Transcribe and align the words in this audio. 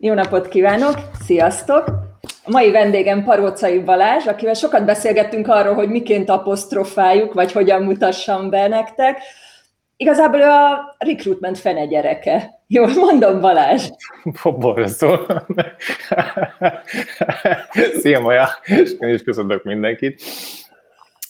Jó 0.00 0.14
napot 0.14 0.48
kívánok, 0.48 0.94
sziasztok! 1.24 1.84
A 2.44 2.50
mai 2.50 2.70
vendégem 2.70 3.24
Parócai 3.24 3.78
Balázs, 3.78 4.26
akivel 4.26 4.54
sokat 4.54 4.84
beszélgettünk 4.84 5.48
arról, 5.48 5.74
hogy 5.74 5.88
miként 5.88 6.28
apostrofáljuk, 6.28 7.34
vagy 7.34 7.52
hogyan 7.52 7.82
mutassam 7.82 8.50
be 8.50 8.68
nektek. 8.68 9.20
Igazából 9.96 10.40
ő 10.40 10.44
a 10.44 10.96
recruitment 10.98 11.58
fene 11.58 11.86
gyereke. 11.86 12.62
Jól 12.66 12.88
mondom, 12.94 13.40
Balázs? 13.40 13.88
Borzasztó. 14.58 15.16
Szia, 18.00 18.20
Maja, 18.20 18.48
és 18.64 18.90
én 18.98 19.14
is 19.14 19.22
köszönök 19.22 19.64
mindenkit. 19.64 20.22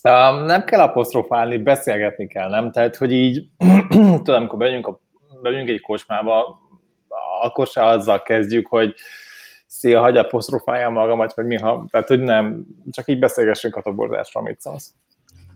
Um, 0.02 0.44
nem 0.44 0.64
kell 0.64 0.80
apostrofálni, 0.80 1.56
beszélgetni 1.56 2.26
kell, 2.26 2.48
nem? 2.48 2.72
Tehát, 2.72 2.96
hogy 2.96 3.12
így, 3.12 3.46
tudom, 4.24 4.36
amikor 4.36 4.58
bejönünk, 4.58 4.86
a, 4.86 5.00
bejönünk 5.42 5.68
egy 5.68 5.80
kocsmába, 5.80 6.67
akkor 7.42 7.66
se 7.66 7.84
azzal 7.84 8.22
kezdjük, 8.22 8.66
hogy 8.66 8.94
szia, 9.66 10.00
hagyj 10.00 10.18
apostrofáljam 10.18 10.92
magamat, 10.92 11.34
vagy 11.34 11.46
mi, 11.46 11.56
ha, 11.56 11.84
tehát, 11.90 12.08
hogy 12.08 12.20
nem, 12.20 12.66
csak 12.90 13.08
így 13.08 13.18
beszélgessünk 13.18 13.76
a 13.76 13.82
toborzásról, 13.82 14.42
mit 14.42 14.60
szólsz. 14.60 14.92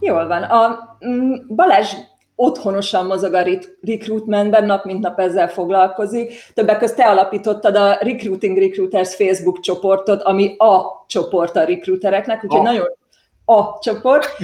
Jól 0.01 0.27
van. 0.27 0.43
A 0.43 0.79
mm, 1.07 1.35
Balázs 1.49 1.95
otthonosan 2.35 3.07
mozog 3.07 3.35
a 3.35 3.45
recruitmentben, 3.83 4.65
nap 4.65 4.85
mint 4.85 5.01
nap 5.01 5.21
ezzel 5.21 5.49
foglalkozik. 5.49 6.35
Többek 6.55 6.79
között 6.79 6.97
te 6.97 7.09
alapítottad 7.09 7.77
a 7.77 7.99
Recruiting 8.01 8.59
Recruiters 8.59 9.15
Facebook 9.15 9.61
csoportot, 9.61 10.23
ami 10.23 10.55
a 10.59 11.05
csoport 11.07 11.57
a 11.57 11.65
recruitereknek, 11.65 12.45
úgyhogy 12.45 12.61
a. 12.61 12.63
nagyon 12.63 12.87
a 13.45 13.79
csoport. 13.79 14.37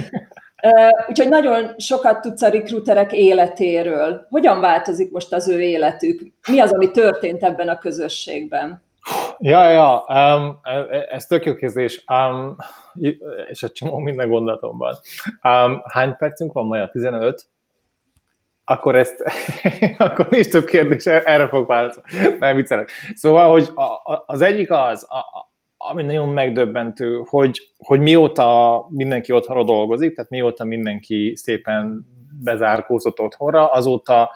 Úgyhogy 1.07 1.29
nagyon 1.29 1.73
sokat 1.77 2.21
tudsz 2.21 2.41
a 2.41 2.49
recruiterek 2.49 3.13
életéről. 3.13 4.25
Hogyan 4.29 4.59
változik 4.59 5.11
most 5.11 5.33
az 5.33 5.47
ő 5.47 5.61
életük? 5.61 6.21
Mi 6.51 6.59
az, 6.59 6.73
ami 6.73 6.91
történt 6.91 7.43
ebben 7.43 7.69
a 7.69 7.77
közösségben? 7.77 8.83
Ja, 9.39 9.69
ja, 9.69 10.05
um, 10.07 10.59
ez 11.09 11.25
tök 11.25 11.45
jó 11.45 11.55
kérdés, 11.55 12.03
um, 12.31 12.55
és 13.49 13.63
egy 13.63 13.71
csomó 13.71 13.97
minden 13.97 14.29
gondolatomban. 14.29 14.95
Um, 15.43 15.81
hány 15.85 16.15
percünk 16.17 16.53
van, 16.53 16.65
Maja? 16.65 16.89
15? 16.89 17.45
Akkor 18.65 18.95
ezt, 18.95 19.23
akkor 19.97 20.27
nincs 20.29 20.47
több 20.47 20.65
kérdés, 20.65 21.05
erre 21.05 21.47
fog 21.47 21.67
válaszolni. 21.67 22.37
Nem 22.39 22.55
viccelek. 22.55 22.91
Szóval, 23.15 23.51
hogy 23.51 23.69
a, 23.75 23.83
a, 23.83 24.23
az 24.25 24.41
egyik 24.41 24.71
az, 24.71 25.07
a, 25.09 25.48
ami 25.81 26.03
nagyon 26.03 26.29
megdöbbentő, 26.29 27.23
hogy, 27.25 27.71
hogy 27.77 27.99
mióta 27.99 28.85
mindenki 28.89 29.31
otthonra 29.31 29.63
dolgozik, 29.63 30.15
tehát 30.15 30.29
mióta 30.29 30.63
mindenki 30.63 31.33
szépen 31.35 32.07
bezárkózott 32.43 33.19
otthonra, 33.19 33.71
azóta 33.71 34.31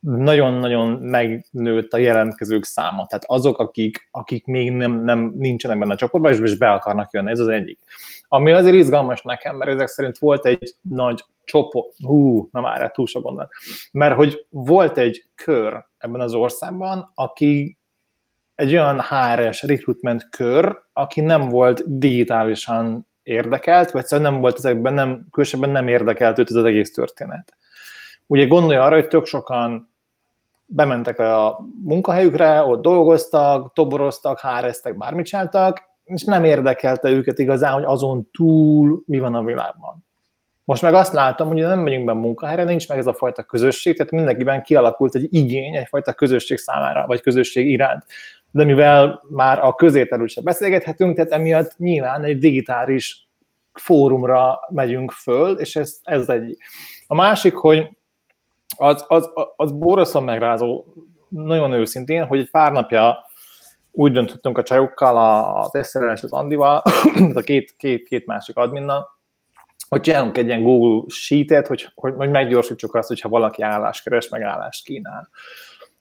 nagyon-nagyon 0.00 0.88
megnőtt 0.88 1.92
a 1.92 1.98
jelentkezők 1.98 2.64
száma. 2.64 3.06
Tehát 3.06 3.24
azok, 3.26 3.58
akik, 3.58 4.08
akik 4.10 4.46
még 4.46 4.72
nem, 4.72 5.04
nem 5.04 5.32
nincsenek 5.36 5.78
benne 5.78 5.92
a 5.92 5.96
csoportban, 5.96 6.32
és, 6.32 6.38
és 6.38 6.56
be 6.56 6.72
akarnak 6.72 7.12
jönni, 7.12 7.30
ez 7.30 7.38
az 7.38 7.48
egyik. 7.48 7.78
Ami 8.28 8.52
azért 8.52 8.74
izgalmas 8.74 9.22
nekem, 9.22 9.56
mert 9.56 9.70
ezek 9.70 9.86
szerint 9.86 10.18
volt 10.18 10.46
egy 10.46 10.74
nagy 10.80 11.24
csoport, 11.44 11.94
hú, 12.04 12.48
na 12.52 12.60
már, 12.60 12.90
túl 12.90 13.06
sok 13.06 13.48
mert 13.92 14.14
hogy 14.14 14.46
volt 14.48 14.98
egy 14.98 15.24
kör 15.34 15.84
ebben 15.98 16.20
az 16.20 16.34
országban, 16.34 17.12
aki 17.14 17.79
egy 18.60 18.72
olyan 18.72 19.00
HRS 19.00 19.62
recruitment 19.62 20.28
kör, 20.30 20.78
aki 20.92 21.20
nem 21.20 21.48
volt 21.48 21.98
digitálisan 21.98 23.06
érdekelt, 23.22 23.90
vagy 23.90 24.06
szóval 24.06 24.30
nem 24.30 24.40
volt 24.40 24.56
ezekben, 24.56 24.94
nem, 24.94 25.26
különösebben 25.30 25.70
nem 25.70 25.88
érdekelt 25.88 26.38
őt 26.38 26.50
ez 26.50 26.56
az 26.56 26.64
egész 26.64 26.92
történet. 26.92 27.54
Ugye 28.26 28.46
gondolj 28.46 28.76
arra, 28.76 28.94
hogy 28.94 29.08
tök 29.08 29.26
sokan 29.26 29.90
bementek 30.66 31.18
a 31.18 31.66
munkahelyükre, 31.82 32.62
ott 32.62 32.82
dolgoztak, 32.82 33.72
toboroztak, 33.72 34.40
háreztek, 34.40 34.96
bármit 34.96 35.26
csináltak, 35.26 35.82
és 36.04 36.24
nem 36.24 36.44
érdekelte 36.44 37.10
őket 37.10 37.38
igazán, 37.38 37.72
hogy 37.72 37.84
azon 37.84 38.28
túl 38.32 39.02
mi 39.06 39.18
van 39.18 39.34
a 39.34 39.44
világban. 39.44 40.04
Most 40.64 40.82
meg 40.82 40.94
azt 40.94 41.12
látom, 41.12 41.48
hogy 41.48 41.60
nem 41.60 41.78
megyünk 41.78 42.04
be 42.04 42.12
munkahelyre, 42.12 42.64
nincs 42.64 42.88
meg 42.88 42.98
ez 42.98 43.06
a 43.06 43.14
fajta 43.14 43.42
közösség, 43.42 43.96
tehát 43.96 44.12
mindenkiben 44.12 44.62
kialakult 44.62 45.14
egy 45.14 45.26
igény 45.30 45.76
egyfajta 45.76 46.12
közösség 46.12 46.58
számára, 46.58 47.06
vagy 47.06 47.20
közösség 47.20 47.70
iránt 47.70 48.04
de 48.50 48.64
mivel 48.64 49.22
már 49.28 49.58
a 49.64 49.74
közéterül 49.74 50.28
sem 50.28 50.44
beszélgethetünk, 50.44 51.16
tehát 51.16 51.32
emiatt 51.32 51.76
nyilván 51.76 52.24
egy 52.24 52.38
digitális 52.38 53.28
fórumra 53.72 54.60
megyünk 54.68 55.10
föl, 55.10 55.58
és 55.58 55.76
ez, 55.76 55.98
ez 56.02 56.28
egy. 56.28 56.56
A 57.06 57.14
másik, 57.14 57.54
hogy 57.54 57.88
az, 58.76 59.04
az, 59.08 59.30
az 59.56 59.72
borzasztóan 59.72 60.24
megrázó, 60.24 60.84
nagyon 61.28 61.72
őszintén, 61.72 62.26
hogy 62.26 62.38
egy 62.38 62.50
pár 62.50 62.72
napja 62.72 63.18
úgy 63.90 64.12
döntöttünk 64.12 64.58
a 64.58 64.62
csajokkal, 64.62 65.16
az 65.54 65.74
Esszeres, 65.74 66.22
az 66.22 66.32
Andival, 66.32 66.82
a 67.34 67.40
két, 67.40 67.74
két, 67.76 68.08
két 68.08 68.26
másik 68.26 68.56
adminnal, 68.56 69.18
hogy 69.88 70.00
csinálunk 70.00 70.38
egy 70.38 70.46
ilyen 70.46 70.62
Google 70.62 71.04
Sheet-et, 71.08 71.66
hogy, 71.66 71.88
hogy, 71.94 72.14
hogy 72.16 72.30
meggyorsítsuk 72.30 72.94
azt, 72.94 73.08
hogyha 73.08 73.28
valaki 73.28 73.62
állást 73.62 74.02
keres, 74.02 74.28
meg 74.28 74.42
állást 74.42 74.84
kínál. 74.84 75.28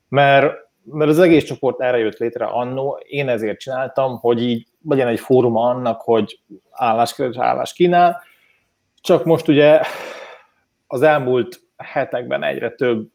Mert 0.08 0.69
mert 0.92 1.10
az 1.10 1.20
egész 1.20 1.44
csoport 1.44 1.82
erre 1.82 1.98
jött 1.98 2.18
létre 2.18 2.46
annó, 2.46 3.00
én 3.08 3.30
ezért 3.30 3.60
csináltam, 3.60 4.18
hogy 4.18 4.42
így 4.42 4.68
legyen 4.88 5.08
egy 5.08 5.20
fórum 5.20 5.56
annak, 5.56 6.02
hogy 6.02 6.40
álláskeres, 6.72 7.38
állás 7.38 7.74
kínál, 7.74 8.22
csak 9.02 9.26
most 9.26 9.48
ugye 9.48 9.82
az 10.88 11.02
elmúlt 11.02 11.62
hetekben 11.78 12.44
egyre 12.44 12.72
több 12.72 13.10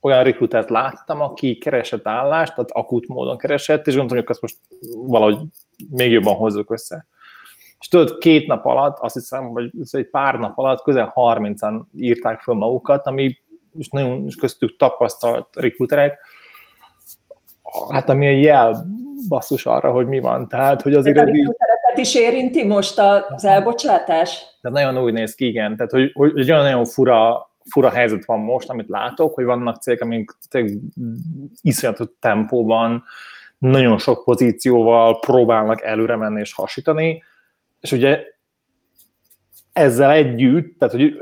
olyan 0.00 0.24
rekrutert 0.24 0.70
láttam, 0.70 1.20
aki 1.20 1.58
keresett 1.58 2.06
állást, 2.06 2.54
tehát 2.54 2.70
akut 2.70 3.08
módon 3.08 3.38
keresett, 3.38 3.86
és 3.86 3.94
gondolom, 3.94 4.24
hogy 4.24 4.30
azt 4.30 4.42
most 4.42 4.56
valahogy 4.94 5.38
még 5.90 6.10
jobban 6.10 6.34
hozzuk 6.34 6.70
össze. 6.70 7.06
És 7.80 7.88
tudod, 7.88 8.18
két 8.18 8.46
nap 8.46 8.64
alatt, 8.64 8.98
azt 8.98 9.14
hiszem, 9.14 9.48
hogy 9.48 9.70
egy 9.90 10.10
pár 10.10 10.38
nap 10.38 10.58
alatt 10.58 10.82
közel 10.82 11.12
30-an 11.16 11.82
írták 11.96 12.40
föl 12.40 12.54
magukat, 12.54 13.06
ami 13.06 13.36
és 13.78 13.88
nagyon 13.88 14.28
köztük 14.38 14.76
tapasztalt 14.76 15.48
rekruterek, 15.56 16.18
hát 17.90 18.08
ami 18.08 18.26
egy 18.26 18.42
jel 18.42 18.86
basszus 19.28 19.66
arra, 19.66 19.90
hogy 19.90 20.06
mi 20.06 20.20
van. 20.20 20.48
Tehát, 20.48 20.82
hogy 20.82 20.94
azért... 20.94 21.18
ez 21.18 21.28
így... 21.34 21.54
is 21.94 22.14
érinti 22.14 22.66
most 22.66 22.98
az 23.28 23.44
elbocsátás? 23.44 24.44
Tehát 24.60 24.78
nagyon 24.78 25.04
úgy 25.04 25.12
néz 25.12 25.34
ki, 25.34 25.46
igen. 25.46 25.76
Tehát, 25.76 25.90
hogy, 25.90 26.10
hogy, 26.14 26.32
hogy 26.32 26.50
olyan 26.50 26.64
nagyon 26.64 26.84
fura, 26.84 27.50
fura 27.70 27.90
helyzet 27.90 28.24
van 28.24 28.38
most, 28.40 28.70
amit 28.70 28.88
látok, 28.88 29.34
hogy 29.34 29.44
vannak 29.44 29.82
cégek, 29.82 30.00
amik 30.00 30.30
iszonyatos 31.62 32.06
tempóban, 32.20 33.04
nagyon 33.58 33.98
sok 33.98 34.24
pozícióval 34.24 35.18
próbálnak 35.18 35.82
előre 35.82 36.16
menni 36.16 36.40
és 36.40 36.52
hasítani, 36.52 37.22
és 37.80 37.92
ugye 37.92 38.24
ezzel 39.72 40.10
együtt, 40.10 40.78
tehát 40.78 40.94
hogy 40.94 41.14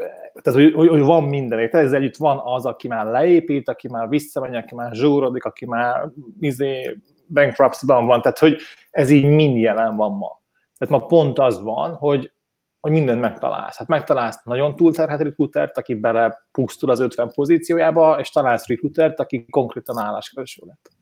tehát 0.43 0.61
hogy, 0.61 0.73
hogy, 0.73 0.89
hogy 0.89 1.01
van 1.01 1.25
minden, 1.25 1.71
tehát 1.71 1.87
ezzel 1.87 2.01
együtt 2.01 2.17
van 2.17 2.41
az, 2.45 2.67
aki 2.67 2.89
már 2.89 3.07
leépít, 3.07 3.69
aki 3.69 3.89
már 3.89 4.09
visszamegy, 4.09 4.55
aki 4.55 4.75
már 4.75 4.95
zsúrodik, 4.95 5.45
aki 5.45 5.67
már 5.67 6.11
izé, 6.41 6.97
bankruptcy-ban 7.33 8.07
van, 8.07 8.23
tehát 8.23 8.39
hogy 8.39 8.61
ez 8.91 9.11
így 9.11 9.25
mind 9.25 9.57
jelen 9.57 9.97
van 9.97 10.13
ma. 10.13 10.41
Tehát 10.79 11.01
ma 11.01 11.07
pont 11.07 11.39
az 11.39 11.63
van, 11.63 11.95
hogy, 11.95 12.33
hogy 12.81 12.93
mindent 12.93 13.21
megtalálsz. 13.21 13.77
Hát 13.77 13.89
megtalálsz 13.89 14.43
nagyon 14.45 14.77
túlterhet 14.77 15.21
recruitert, 15.21 15.79
aki 15.79 15.95
bele 15.95 16.47
pusztul 16.53 16.91
az 16.91 17.01
50 17.01 17.31
pozíciójába, 17.35 18.21
és 18.21 18.31
találsz 18.31 18.67
recruitert, 18.67 19.21
aki 19.21 19.47
konkrétan 19.51 19.99
álláskereső 19.99 20.63
lett. 20.67 21.00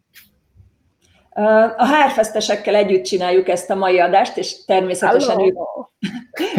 A 1.76 1.84
hárfesztesekkel 1.84 2.74
együtt 2.74 3.04
csináljuk 3.04 3.48
ezt 3.48 3.70
a 3.70 3.74
mai 3.74 4.00
adást, 4.00 4.36
és 4.36 4.64
természetesen 4.64 5.40
ők, 5.40 5.56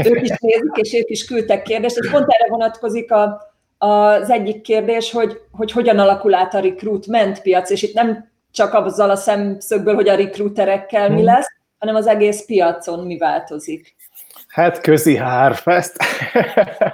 ők 0.05 0.21
is 0.21 0.37
nézik, 0.39 0.71
és 0.73 0.93
ők 0.93 1.09
is 1.09 1.25
küldtek 1.25 1.61
kérdést, 1.61 1.97
és 1.97 2.09
pont 2.09 2.25
erre 2.27 2.49
vonatkozik 2.49 3.11
a, 3.11 3.41
az 3.77 4.29
egyik 4.29 4.61
kérdés, 4.61 5.11
hogy, 5.11 5.41
hogy 5.51 5.71
hogyan 5.71 5.99
alakul 5.99 6.33
át 6.33 6.53
a 6.53 6.59
recruitment 6.59 7.41
piac, 7.41 7.69
és 7.69 7.81
itt 7.81 7.93
nem 7.93 8.29
csak 8.51 8.73
azzal 8.73 9.09
a 9.09 9.15
szemszögből, 9.15 9.95
hogy 9.95 10.09
a 10.09 10.15
recruiterekkel 10.15 11.09
mi 11.09 11.15
hmm. 11.15 11.25
lesz, 11.25 11.47
hanem 11.77 11.95
az 11.95 12.07
egész 12.07 12.45
piacon 12.45 13.05
mi 13.05 13.17
változik. 13.17 13.95
Hát 14.47 14.81
közi 14.81 15.17
hárfest. 15.17 15.93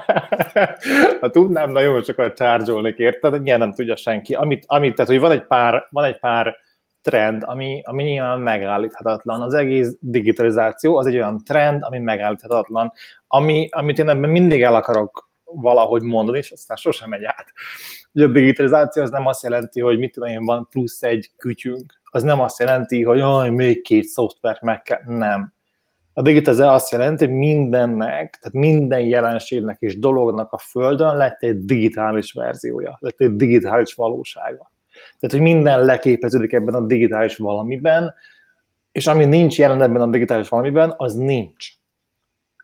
ha 1.22 1.30
tudnám, 1.30 1.72
nagyon 1.72 2.04
sokat 2.04 2.38
csárgyolnék 2.38 2.98
érted, 2.98 3.46
ilyen 3.46 3.60
nem 3.60 3.74
tudja 3.74 3.96
senki. 3.96 4.34
Amit, 4.34 4.64
amit, 4.68 4.96
tehát, 4.96 5.12
hogy 5.12 5.20
van 5.20 5.32
egy 5.32 5.46
pár, 5.46 5.88
van 5.90 6.04
egy 6.04 6.20
pár 6.20 6.56
trend, 7.06 7.44
ami, 7.46 7.82
ami 7.84 8.04
nyilván 8.04 8.40
megállíthatatlan. 8.40 9.42
Az 9.42 9.54
egész 9.54 9.96
digitalizáció 10.00 10.98
az 10.98 11.06
egy 11.06 11.16
olyan 11.16 11.44
trend, 11.44 11.84
ami 11.84 12.00
megállíthatatlan, 12.00 12.92
ami, 13.28 13.68
amit 13.72 14.00
én 14.00 14.10
ebben 14.10 14.30
mindig 14.30 14.62
el 14.62 14.76
akarok 14.76 15.30
valahogy 15.44 16.02
mondani, 16.02 16.38
és 16.38 16.52
aztán 16.52 16.78
sosem 16.78 17.10
megy 17.10 17.24
át. 17.24 17.54
Ugye 18.14 18.26
a 18.26 18.32
digitalizáció 18.32 19.04
az 19.04 19.10
nem 19.10 19.28
azt 19.28 19.44
jelenti, 19.44 19.82
hogy 19.82 20.00
mit 20.00 20.14
tudom 20.14 20.30
én, 20.30 20.46
van 20.46 20.68
plusz 20.70 21.04
egy 21.04 21.32
kütyünk, 21.38 22.02
az 22.04 22.24
nem 22.24 22.40
azt 22.40 22.60
jelenti, 22.60 23.04
hogy 23.04 23.18
jaj, 23.18 23.50
még 23.50 23.82
két 23.82 24.04
szoftvert 24.04 24.62
meg 24.62 24.82
kell, 24.82 25.02
nem. 25.06 25.54
A 26.14 26.22
digitalizáció 26.22 26.74
azt 26.74 26.92
jelenti, 26.92 27.26
hogy 27.26 27.34
mindennek, 27.34 28.38
tehát 28.42 28.54
minden 28.54 29.00
jelenségnek 29.00 29.78
és 29.80 30.00
dolognak 30.00 30.52
a 30.52 30.58
Földön 30.58 31.18
lett 31.18 31.42
egy 31.42 31.66
digitális 31.66 32.32
verziója, 32.32 32.98
lett 33.00 33.20
egy 33.20 33.36
digitális 33.36 33.94
valósága. 33.94 34.74
Tehát, 35.20 35.36
hogy 35.36 35.42
minden 35.42 35.86
leképeződik 35.86 36.54
ebben 36.54 36.74
a 36.74 36.86
digitális 36.86 37.38
valamiben, 37.38 38.14
és 38.92 39.08
ami 39.08 39.26
nincs 39.26 39.58
jelen 39.58 39.82
ebben 39.82 40.02
a 40.02 40.08
digitális 40.08 40.50
valamiben, 40.50 40.94
az 40.98 41.14
nincs. 41.14 41.68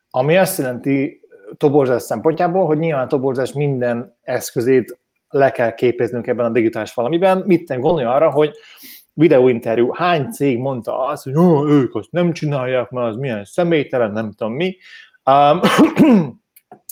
Ami 0.09 0.37
azt 0.37 0.57
jelenti 0.57 1.21
toborzás 1.57 2.01
szempontjából, 2.01 2.65
hogy 2.65 2.77
nyilván 2.77 3.07
toborzás 3.07 3.53
minden 3.53 4.17
eszközét 4.21 4.99
le 5.29 5.51
kell 5.51 5.73
képeznünk 5.73 6.27
ebben 6.27 6.45
a 6.45 6.49
digitális 6.49 6.93
valamiben. 6.93 7.43
Mit 7.45 7.65
tenni 7.65 7.81
gondolja 7.81 8.13
arra, 8.13 8.31
hogy 8.31 8.51
videóinterjú, 9.13 9.91
hány 9.93 10.29
cég 10.29 10.57
mondta 10.57 11.05
azt, 11.05 11.23
hogy 11.23 11.33
ők 11.67 11.95
azt 11.95 12.11
nem 12.11 12.33
csinálják, 12.33 12.89
mert 12.89 13.07
az 13.07 13.15
milyen 13.15 13.45
személytelen, 13.45 14.11
nem 14.11 14.31
tudom 14.31 14.53
mi. 14.53 14.77
Um, 15.25 15.59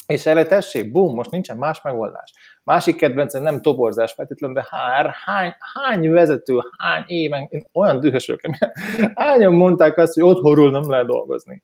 és 0.08 0.26
erre 0.26 0.46
tessék, 0.46 0.92
bum, 0.92 1.16
most 1.16 1.32
nincsen 1.32 1.58
más 1.58 1.82
megoldás. 1.82 2.34
Másik 2.64 2.96
kedvencem 2.96 3.44
nem 3.44 3.62
toborzás 3.62 4.14
feltétlenül, 4.14 4.56
de 4.56 4.68
hár, 4.70 5.12
hány, 5.26 5.56
hány 5.74 6.12
vezető, 6.12 6.60
hány 6.78 7.04
éven, 7.08 7.48
én 7.50 7.66
olyan 7.74 8.00
dühös 8.00 8.28
vagyok, 8.28 8.56
hányan 9.16 9.54
mondták 9.54 9.98
azt, 9.98 10.14
hogy 10.14 10.24
otthonról 10.24 10.72
nem 10.72 10.90
lehet 10.90 11.06
dolgozni. 11.06 11.64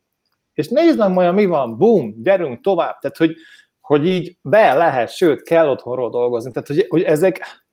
És 0.54 0.68
nézd 0.68 0.98
meg 0.98 1.18
olyan, 1.18 1.34
mi 1.34 1.46
van, 1.46 1.78
bum, 1.78 2.22
gyerünk 2.24 2.62
tovább. 2.62 3.00
Tehát, 3.00 3.18
hogy, 3.18 3.36
hogy 3.80 4.08
így 4.08 4.38
be 4.42 4.74
lehet, 4.74 5.10
sőt, 5.10 5.42
kell 5.42 5.70
otthonról 5.70 6.10
dolgozni. 6.10 6.52
Tehát, 6.52 6.68
hogy, 6.68 6.86
hogy 6.90 7.02
ezek, 7.02 7.66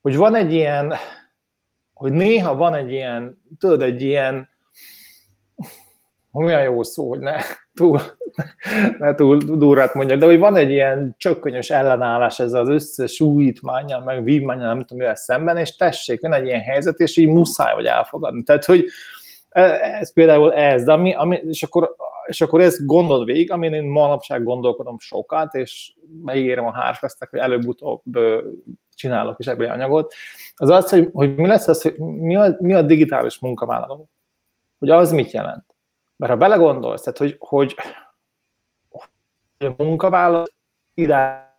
hogy 0.00 0.16
van 0.16 0.34
egy 0.34 0.52
ilyen, 0.52 0.94
hogy 1.92 2.12
néha 2.12 2.54
van 2.54 2.74
egy 2.74 2.90
ilyen, 2.90 3.42
tudod, 3.58 3.82
egy 3.82 4.02
ilyen, 4.02 4.48
olyan 6.32 6.62
jó 6.62 6.82
szó, 6.82 7.08
hogy 7.08 7.18
ne 7.18 7.36
túl, 7.74 8.00
ne 8.98 9.14
túl 9.14 9.38
durrát 9.38 9.94
mondjak, 9.94 10.18
de 10.18 10.26
hogy 10.26 10.38
van 10.38 10.56
egy 10.56 10.70
ilyen 10.70 11.14
csökkönyös 11.18 11.70
ellenállás 11.70 12.40
ez 12.40 12.52
az 12.52 12.68
összes 12.68 13.20
újítmányjal, 13.20 14.00
meg 14.00 14.24
vívmányjal, 14.24 14.66
nem 14.66 14.80
tudom, 14.80 14.98
mivel 14.98 15.14
szemben, 15.14 15.56
és 15.56 15.76
tessék, 15.76 16.20
van 16.20 16.32
egy 16.32 16.46
ilyen 16.46 16.60
helyzet, 16.60 16.98
és 16.98 17.16
így 17.16 17.28
muszáj 17.28 17.74
vagy 17.74 17.86
elfogadni. 17.86 18.42
Tehát, 18.42 18.64
hogy 18.64 18.84
ez 19.98 20.12
például 20.12 20.52
ez, 20.52 20.84
de 20.84 20.92
ami, 20.92 21.14
ami, 21.14 21.36
és, 21.36 21.62
akkor, 21.62 21.94
és 22.26 22.40
akkor 22.40 22.60
ezt 22.60 22.86
gondold 22.86 23.24
végig, 23.24 23.52
amin 23.52 23.72
én 23.72 23.84
manapság 23.84 24.44
gondolkodom 24.44 24.98
sokat, 24.98 25.54
és 25.54 25.94
megígérem 26.24 26.66
a 26.66 26.72
hárfesztek, 26.72 27.30
hogy 27.30 27.38
előbb-utóbb 27.38 28.02
csinálok 28.94 29.38
is 29.38 29.46
ebből 29.46 29.70
anyagot, 29.70 30.14
az 30.54 30.68
az, 30.68 30.90
hogy, 30.90 31.08
hogy 31.12 31.36
mi 31.36 31.46
lesz 31.46 31.68
az, 31.68 31.82
hogy 31.82 31.96
mi 31.98 32.36
a, 32.36 32.56
mi 32.58 32.74
a 32.74 32.82
digitális 32.82 33.38
munkavállaló? 33.38 34.10
Hogy 34.78 34.90
az 34.90 35.12
mit 35.12 35.30
jelent? 35.30 35.71
Mert 36.22 36.34
ha 36.34 36.40
belegondolsz, 36.40 37.02
tehát 37.02 37.18
hogy, 37.18 37.36
hogy, 37.38 37.76
hogy 38.88 39.74
a 39.76 39.82
munkavállaló 39.82 40.48
ide 40.94 41.54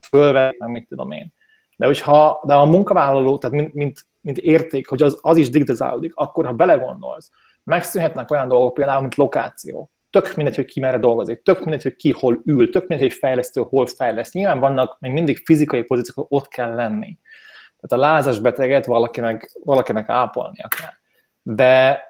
fölve, 0.00 0.54
meg 0.58 0.70
mit 0.70 0.88
tudom 0.88 1.10
én. 1.10 1.32
De 1.76 1.86
hogyha 1.86 2.40
de 2.44 2.54
a 2.54 2.64
munkavállaló, 2.64 3.38
tehát 3.38 3.56
mint, 3.56 3.74
mint, 3.74 4.06
mint 4.20 4.38
érték, 4.38 4.88
hogy 4.88 5.02
az, 5.02 5.18
az 5.20 5.36
is 5.36 5.50
digitalizálódik, 5.50 6.14
akkor 6.14 6.46
ha 6.46 6.52
belegondolsz, 6.52 7.30
megszűnhetnek 7.64 8.30
olyan 8.30 8.48
dolgok 8.48 8.74
például, 8.74 9.00
mint 9.00 9.14
lokáció. 9.14 9.90
Tök 10.14 10.34
mindegy, 10.34 10.56
hogy 10.56 10.64
ki 10.64 10.80
merre 10.80 10.98
dolgozik, 10.98 11.42
tök 11.42 11.58
mindegy, 11.58 11.82
hogy 11.82 11.96
ki 11.96 12.10
hol 12.10 12.42
ül, 12.44 12.70
tök 12.70 12.86
mindegy, 12.86 13.08
hogy 13.08 13.18
fejlesztő 13.18 13.62
hol 13.68 13.86
fejleszt. 13.86 14.32
Nyilván 14.32 14.60
vannak 14.60 14.96
még 15.00 15.12
mindig 15.12 15.42
fizikai 15.44 15.82
pozíciók, 15.82 16.16
hogy 16.16 16.38
ott 16.38 16.48
kell 16.48 16.74
lenni. 16.74 17.18
Tehát 17.80 18.04
a 18.04 18.08
lázas 18.08 18.38
beteget 18.38 18.86
valakinek, 18.86 19.50
valakinek 19.64 20.08
ápolnia 20.08 20.68
kell. 20.68 20.90
De, 21.42 22.02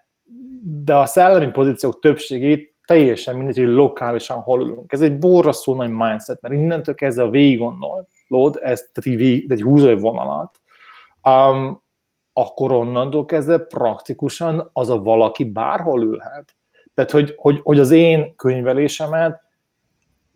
de 0.84 0.94
a 0.94 1.06
szellemi 1.06 1.50
pozíciók 1.50 2.00
többségét 2.00 2.74
teljesen 2.86 3.36
mindegy, 3.36 3.56
hogy 3.56 3.66
lokálisan 3.66 4.40
hol 4.40 4.62
ülünk. 4.62 4.92
Ez 4.92 5.00
egy 5.00 5.18
borzasztó 5.18 5.74
nagy 5.74 5.90
mindset, 5.90 6.40
mert 6.40 6.54
innentől 6.54 6.94
kezdve 6.94 7.22
a 7.22 7.30
végig 7.30 7.58
gondolod, 7.58 8.58
ezt, 8.62 8.92
tehát 8.92 9.20
így 9.20 9.52
egy 9.52 9.62
húzóvonalat, 9.62 10.60
um, 11.22 11.82
akkor 12.32 12.72
onnantól 12.72 13.24
kezdve 13.24 13.58
praktikusan 13.58 14.70
az 14.72 14.90
a 14.90 15.02
valaki 15.02 15.44
bárhol 15.44 16.02
ülhet. 16.02 16.56
Tehát, 16.94 17.10
hogy, 17.10 17.34
hogy, 17.36 17.60
hogy 17.62 17.78
az 17.78 17.90
én 17.90 18.36
könyvelésemet, 18.36 19.42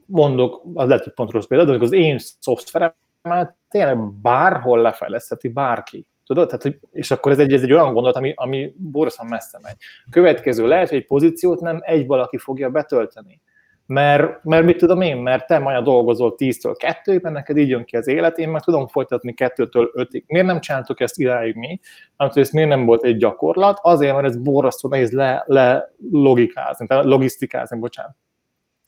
mondok, 0.07 0.63
az 0.75 0.89
lehet, 0.89 1.05
hogy 1.05 1.13
pont 1.13 1.31
rossz 1.31 1.47
példa, 1.47 1.77
de 1.77 1.85
az 1.85 1.93
én 1.93 2.19
szoftveremet 2.41 3.57
tényleg 3.69 4.13
bárhol 4.13 4.81
lefejlesztheti 4.81 5.49
bárki. 5.49 6.07
Tudod? 6.27 6.47
Tehát, 6.47 6.63
hogy, 6.63 6.79
és 6.93 7.11
akkor 7.11 7.33
ez 7.33 7.39
egy, 7.39 7.53
ez 7.53 7.63
egy 7.63 7.73
olyan 7.73 7.93
gondolat, 7.93 8.17
ami, 8.17 8.33
ami 8.37 8.75
borzasztóan 8.77 9.29
messze 9.29 9.59
megy. 9.63 9.77
Következő 10.11 10.67
lehet, 10.67 10.89
hogy 10.89 10.99
egy 10.99 11.07
pozíciót 11.07 11.61
nem 11.61 11.81
egy 11.83 12.07
valaki 12.07 12.39
fogja 12.39 12.71
betölteni. 12.71 13.41
Mert, 13.89 14.45
mert 14.45 14.65
mit 14.65 14.77
tudom 14.77 15.01
én, 15.01 15.17
mert 15.17 15.47
te 15.47 15.59
majd 15.59 15.85
dolgozol 15.85 16.35
10-től 16.39 16.97
2-ben, 17.05 17.33
neked 17.33 17.57
így 17.57 17.69
jön 17.69 17.85
ki 17.85 17.97
az 17.97 18.07
élet, 18.09 18.39
én 18.39 18.49
meg 18.49 18.63
tudom 18.63 18.87
folytatni 18.87 19.35
2-től 19.37 19.89
5-ig. 19.95 20.27
Miért 20.27 20.47
nem 20.47 20.61
csináltuk 20.61 21.01
ezt 21.01 21.19
idáig 21.19 21.55
mi? 21.55 21.81
Mert 22.17 22.37
ez 22.37 22.51
miért 22.51 22.69
nem 22.69 22.85
volt 22.85 23.05
egy 23.05 23.17
gyakorlat? 23.17 23.79
Azért, 23.83 24.15
mert 24.15 24.27
ez 24.27 24.37
borzasztó 24.37 24.89
nehéz 24.89 25.13
le, 25.13 25.43
le 25.47 25.93
logikázni, 26.11 26.87
logisztikázni, 26.89 27.79
bocsánat. 27.79 28.17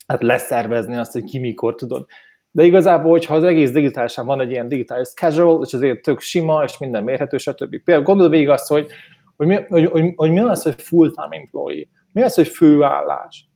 Hát 0.07 0.21
leszervezni 0.21 0.95
azt, 0.95 1.11
hogy 1.11 1.23
ki 1.23 1.39
mikor 1.39 1.75
tudod. 1.75 2.05
De 2.51 2.63
igazából, 2.63 3.11
hogyha 3.11 3.35
az 3.35 3.43
egész 3.43 3.71
digitálisan 3.71 4.25
van 4.25 4.41
egy 4.41 4.51
ilyen 4.51 4.67
digitális 4.67 5.07
schedule, 5.07 5.65
és 5.65 5.73
azért 5.73 6.01
tök 6.01 6.19
sima, 6.19 6.63
és 6.63 6.77
minden 6.77 7.03
mérhető, 7.03 7.37
stb. 7.37 7.83
Például 7.83 8.05
gondold 8.05 8.31
végig 8.31 8.49
azt, 8.49 8.67
hogy, 8.67 8.91
hogy, 9.35 9.47
mi, 9.47 9.57
hogy, 9.67 9.85
hogy, 9.85 10.13
hogy 10.15 10.31
mi 10.31 10.39
az, 10.39 10.63
hogy 10.63 10.81
full-time 10.81 11.35
employee? 11.35 11.85
Mi 12.11 12.21
az, 12.21 12.35
hogy 12.35 12.47
főállás? 12.47 13.49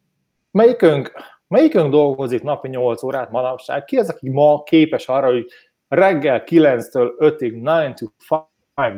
Melyikünk, 0.51 1.11
melyikünk 1.47 1.91
dolgozik 1.91 2.43
napi 2.43 2.67
8 2.67 3.03
órát 3.03 3.31
manapság? 3.31 3.85
Ki 3.85 3.97
az, 3.97 4.09
aki 4.09 4.29
ma 4.29 4.63
képes 4.63 5.07
arra, 5.07 5.31
hogy 5.31 5.45
reggel 5.87 6.43
9-től 6.45 7.09
5-ig, 7.17 7.49
9 7.49 7.99
to 7.99 8.05
5 8.75 8.93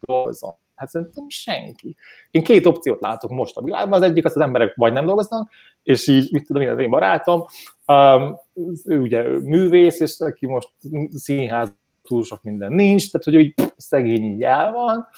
dolgozzon? 0.00 0.54
Hát 0.74 0.88
szerintem 0.88 1.28
senki. 1.28 1.96
Én 2.30 2.42
két 2.42 2.66
opciót 2.66 3.00
látok 3.00 3.30
most 3.30 3.56
a 3.56 3.62
világban. 3.62 4.02
Az 4.02 4.08
egyik 4.08 4.24
az, 4.24 4.36
az 4.36 4.42
emberek 4.42 4.74
vagy 4.76 4.92
nem 4.92 5.06
dolgoznak, 5.06 5.50
és 5.82 6.08
így, 6.08 6.32
mit 6.32 6.46
tudom 6.46 6.62
én, 6.62 6.68
az 6.68 6.78
én 6.78 6.90
barátom, 6.90 7.44
um, 7.86 8.36
ugye 8.84 9.22
művész, 9.22 10.00
és 10.00 10.16
neki 10.16 10.46
most 10.46 10.68
színház 11.10 11.72
túl 12.02 12.24
sok 12.24 12.42
minden 12.42 12.72
nincs, 12.72 13.10
tehát 13.10 13.26
hogy 13.26 13.36
úgy 13.36 13.72
szegény 13.76 14.24
így 14.24 14.42
el 14.42 14.72
van, 14.72 15.08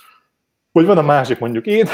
vagy 0.72 0.86
van 0.86 0.98
a 0.98 1.02
másik 1.02 1.38
mondjuk 1.38 1.66
én, 1.66 1.86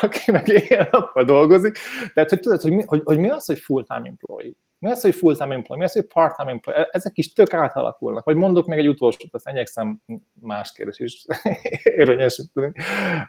aki 0.00 0.30
meg 0.30 0.48
éjjel 0.48 1.12
dolgozik. 1.24 1.78
Tehát, 2.14 2.30
hogy 2.30 2.40
tudod, 2.40 2.60
hogy 2.60 2.72
mi, 2.72 2.82
hogy, 2.86 3.02
hogy 3.04 3.18
mi 3.18 3.30
az, 3.30 3.46
hogy 3.46 3.58
full-time 3.58 4.08
employee? 4.08 4.52
Mi 4.78 4.90
az, 4.90 5.00
hogy 5.00 5.14
full-time 5.14 5.54
employee? 5.54 5.78
Mi 5.78 5.84
az, 5.84 5.92
hogy 5.92 6.06
part-time 6.06 6.50
employee? 6.50 6.88
Ezek 6.92 7.18
is 7.18 7.32
tök 7.32 7.54
átalakulnak. 7.54 8.24
Vagy 8.24 8.36
mondok 8.36 8.66
még 8.66 8.78
egy 8.78 8.88
utolsót, 8.88 9.34
azt 9.34 9.48
igyekszem 9.48 10.00
más 10.40 10.72
kérdés 10.72 10.98
is 10.98 11.24
érvényesíteni, 11.82 12.72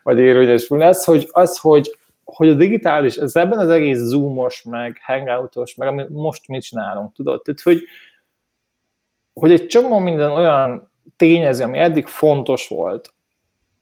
vagy 0.03 0.19
érvényesülni. 0.19 0.83
Az, 0.83 1.03
hogy, 1.03 1.27
az, 1.31 1.57
hogy 1.57 1.97
hogy 2.25 2.49
a 2.49 2.53
digitális, 2.53 3.15
ez 3.15 3.35
ebben 3.35 3.59
az 3.59 3.69
egész 3.69 3.97
zoomos, 3.97 4.63
meg 4.63 4.99
hangoutos, 5.01 5.75
meg 5.75 5.87
amit 5.87 6.09
most 6.09 6.47
mit 6.47 6.63
csinálunk, 6.63 7.13
tudod? 7.13 7.41
Tehát, 7.41 7.61
hogy, 7.61 7.83
hogy 9.33 9.51
egy 9.51 9.67
csomó 9.67 9.99
minden 9.99 10.31
olyan 10.31 10.91
tényező, 11.15 11.63
ami 11.63 11.77
eddig 11.77 12.07
fontos 12.07 12.67
volt, 12.67 13.13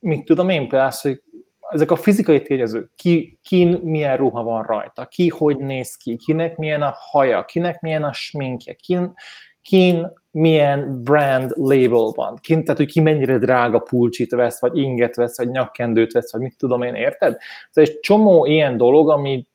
mit 0.03 0.25
tudom 0.25 0.49
én 0.49 0.67
például, 0.67 0.91
hogy 1.01 1.21
ezek 1.69 1.91
a 1.91 1.95
fizikai 1.95 2.41
tényezők, 2.41 2.91
ki, 2.95 3.39
ki 3.41 3.79
milyen 3.83 4.17
ruha 4.17 4.43
van 4.43 4.63
rajta, 4.63 5.05
ki 5.05 5.29
hogy 5.29 5.57
néz 5.57 5.95
ki, 5.95 6.15
kinek 6.15 6.57
milyen 6.57 6.81
a 6.81 6.93
haja, 6.95 7.45
kinek 7.45 7.81
milyen 7.81 8.03
a 8.03 8.13
sminkje, 8.13 8.73
kin, 8.73 9.13
kin 9.61 10.13
milyen 10.31 11.03
brand 11.03 11.51
label 11.55 12.11
van, 12.15 12.35
kin, 12.41 12.63
tehát 12.63 12.77
hogy 12.77 12.91
ki 12.91 12.99
mennyire 12.99 13.37
drága 13.37 13.79
pulcsit 13.79 14.31
vesz, 14.31 14.61
vagy 14.61 14.77
inget 14.77 15.15
vesz, 15.15 15.37
vagy 15.37 15.49
nyakkendőt 15.49 16.11
vesz, 16.11 16.31
vagy 16.31 16.41
mit 16.41 16.57
tudom 16.57 16.81
én, 16.81 16.95
érted? 16.95 17.37
Ez 17.71 17.89
egy 17.89 17.99
csomó 17.99 18.45
ilyen 18.45 18.77
dolog, 18.77 19.09
ami, 19.09 19.47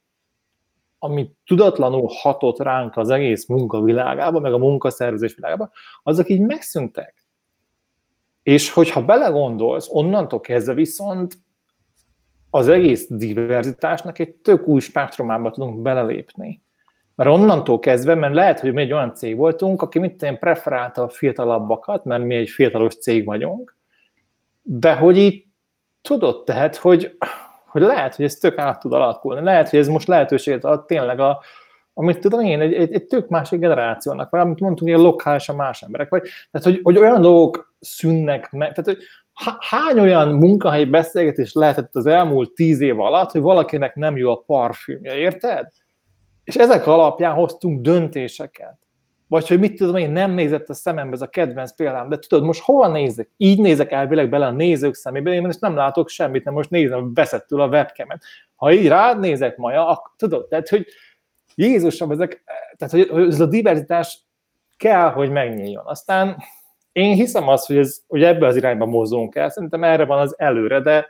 ami 0.98 1.30
tudatlanul 1.46 2.08
hatott 2.12 2.58
ránk 2.58 2.96
az 2.96 3.10
egész 3.10 3.46
munkavilágában, 3.46 4.42
meg 4.42 4.52
a 4.52 4.58
munkaszervezés 4.58 5.34
világában, 5.34 5.70
azok 6.02 6.28
így 6.28 6.40
megszűntek. 6.40 7.17
És 8.48 8.70
hogyha 8.70 9.04
belegondolsz, 9.04 9.88
onnantól 9.90 10.40
kezdve 10.40 10.74
viszont 10.74 11.34
az 12.50 12.68
egész 12.68 13.06
diverzitásnak 13.10 14.18
egy 14.18 14.34
tök 14.34 14.66
új 14.66 14.80
spektrumába 14.80 15.50
tudunk 15.50 15.82
belelépni. 15.82 16.62
Mert 17.14 17.30
onnantól 17.30 17.78
kezdve, 17.78 18.14
mert 18.14 18.34
lehet, 18.34 18.60
hogy 18.60 18.72
mi 18.72 18.80
egy 18.80 18.92
olyan 18.92 19.14
cég 19.14 19.36
voltunk, 19.36 19.82
aki 19.82 19.98
mit 19.98 20.22
én 20.22 20.38
preferálta 20.38 21.02
a 21.02 21.08
fiatalabbakat, 21.08 22.04
mert 22.04 22.24
mi 22.24 22.34
egy 22.34 22.48
fiatalos 22.48 22.94
cég 22.98 23.24
vagyunk, 23.24 23.76
de 24.62 24.94
hogy 24.94 25.16
így 25.16 25.46
tudod 26.02 26.44
tehát, 26.44 26.76
hogy, 26.76 27.16
hogy 27.66 27.82
lehet, 27.82 28.14
hogy 28.14 28.24
ez 28.24 28.34
tök 28.34 28.58
át 28.58 28.80
tud 28.80 28.92
alakulni. 28.92 29.42
Lehet, 29.44 29.68
hogy 29.68 29.78
ez 29.78 29.88
most 29.88 30.08
lehetőséget 30.08 30.64
ad 30.64 30.86
tényleg 30.86 31.20
a, 31.20 31.40
amit 31.98 32.18
tudom 32.18 32.40
én, 32.40 32.60
egy, 32.60 32.74
egy, 32.74 32.92
egy 32.92 33.04
tök 33.04 33.28
másik 33.28 33.60
generációnak, 33.60 34.30
vagy 34.30 34.40
amit 34.40 34.60
mondtunk, 34.60 34.90
hogy 34.90 35.00
lokálisan 35.00 35.56
más 35.56 35.82
emberek, 35.82 36.08
vagy, 36.08 36.22
tehát 36.50 36.66
hogy, 36.66 36.80
hogy 36.82 36.98
olyan 36.98 37.20
dolgok 37.20 37.74
szűnnek 37.80 38.50
meg, 38.50 38.72
tehát 38.72 38.84
hogy 38.84 38.98
hány 39.58 40.00
olyan 40.00 40.28
munkahelyi 40.28 40.84
beszélgetés 40.84 41.52
lehetett 41.52 41.94
az 41.94 42.06
elmúlt 42.06 42.52
tíz 42.52 42.80
év 42.80 43.00
alatt, 43.00 43.30
hogy 43.30 43.40
valakinek 43.40 43.94
nem 43.94 44.16
jó 44.16 44.30
a 44.30 44.42
parfümje, 44.46 45.16
érted? 45.16 45.66
és 46.48 46.56
ezek 46.56 46.86
alapján 46.86 47.34
hoztunk 47.34 47.80
döntéseket. 47.80 48.78
Vagy 49.26 49.48
hogy 49.48 49.58
mit 49.58 49.76
tudom 49.76 49.96
én, 49.96 50.10
nem 50.10 50.30
nézett 50.30 50.68
a 50.68 50.74
szemembe 50.74 51.14
ez 51.14 51.22
a 51.22 51.26
kedvenc 51.26 51.74
példám, 51.74 52.08
de 52.08 52.18
tudod, 52.18 52.44
most 52.44 52.60
hol 52.60 52.88
nézek? 52.88 53.30
Így 53.36 53.60
nézek 53.60 53.92
elvileg 53.92 54.28
bele 54.28 54.46
a 54.46 54.50
nézők 54.50 54.94
szemébe, 54.94 55.32
én 55.32 55.42
most 55.42 55.60
nem 55.60 55.74
látok 55.74 56.08
semmit, 56.08 56.44
nem 56.44 56.54
most 56.54 56.70
nézem 56.70 57.14
veszettül 57.14 57.60
a 57.60 57.66
webcamet. 57.66 58.22
Ha 58.54 58.72
így 58.72 58.88
rád 58.88 59.20
nézek 59.20 59.56
Maja, 59.56 59.88
akkor 59.88 60.12
tudod, 60.16 60.48
tehát, 60.48 60.68
hogy 60.68 60.86
Jézusom, 61.58 62.10
ezek, 62.10 62.42
tehát, 62.76 63.08
hogy 63.08 63.26
ez 63.26 63.40
a 63.40 63.46
diverzitás 63.46 64.18
kell, 64.76 65.10
hogy 65.10 65.30
megnyíljon. 65.30 65.86
Aztán 65.86 66.36
én 66.92 67.14
hiszem 67.14 67.48
azt, 67.48 67.66
hogy, 67.66 67.76
ez, 67.76 68.02
hogy 68.06 68.22
ebbe 68.22 68.46
az 68.46 68.56
irányba 68.56 68.86
mozdulunk 68.86 69.34
el, 69.34 69.50
szerintem 69.50 69.84
erre 69.84 70.04
van 70.04 70.18
az 70.18 70.34
előre, 70.38 70.80
de 70.80 71.08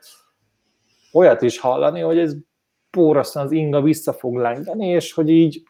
olyat 1.13 1.43
is 1.43 1.59
hallani, 1.59 2.01
hogy 2.01 2.19
ez 2.19 2.35
pórasztan 2.91 3.45
az 3.45 3.53
inga 3.53 3.83
vissza 3.83 4.13
fog 4.13 4.37
lengeni, 4.37 4.87
és 4.87 5.13
hogy 5.13 5.29
így 5.29 5.63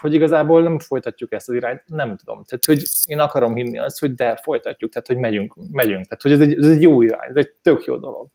hogy 0.00 0.14
igazából 0.14 0.62
nem 0.62 0.78
folytatjuk 0.78 1.32
ezt 1.32 1.48
az 1.48 1.54
irányt, 1.54 1.82
nem 1.86 2.16
tudom. 2.16 2.44
Tehát, 2.44 2.64
hogy 2.64 2.82
én 3.06 3.18
akarom 3.18 3.54
hinni 3.54 3.78
azt, 3.78 4.00
hogy 4.00 4.14
de 4.14 4.36
folytatjuk, 4.36 4.92
tehát, 4.92 5.06
hogy 5.06 5.18
megyünk, 5.18 5.54
megyünk. 5.70 6.04
Tehát, 6.04 6.22
hogy 6.22 6.32
ez 6.32 6.40
egy, 6.40 6.58
ez 6.58 6.70
egy 6.70 6.82
jó 6.82 7.02
irány, 7.02 7.28
ez 7.28 7.36
egy 7.36 7.50
tök 7.62 7.84
jó 7.84 7.96
dolog. 7.96 8.26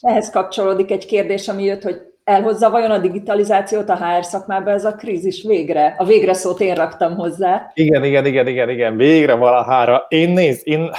Ehhez 0.00 0.30
kapcsolódik 0.30 0.90
egy 0.90 1.06
kérdés, 1.06 1.48
ami 1.48 1.64
jött, 1.64 1.82
hogy 1.82 2.00
elhozza 2.28 2.70
vajon 2.70 2.90
a 2.90 2.98
digitalizációt 2.98 3.88
a 3.88 3.96
HR 3.96 4.24
szakmába 4.24 4.70
ez 4.70 4.84
a 4.84 4.94
krízis 4.94 5.42
végre? 5.42 5.94
A 5.98 6.04
végre 6.04 6.32
szót 6.32 6.60
én 6.60 6.74
raktam 6.74 7.14
hozzá. 7.14 7.70
Igen, 7.74 8.04
igen, 8.04 8.26
igen, 8.26 8.46
igen, 8.46 8.68
igen, 8.68 8.96
végre 8.96 9.34
valahára. 9.34 10.06
Én 10.08 10.30
nézd, 10.30 10.68
én, 10.68 10.90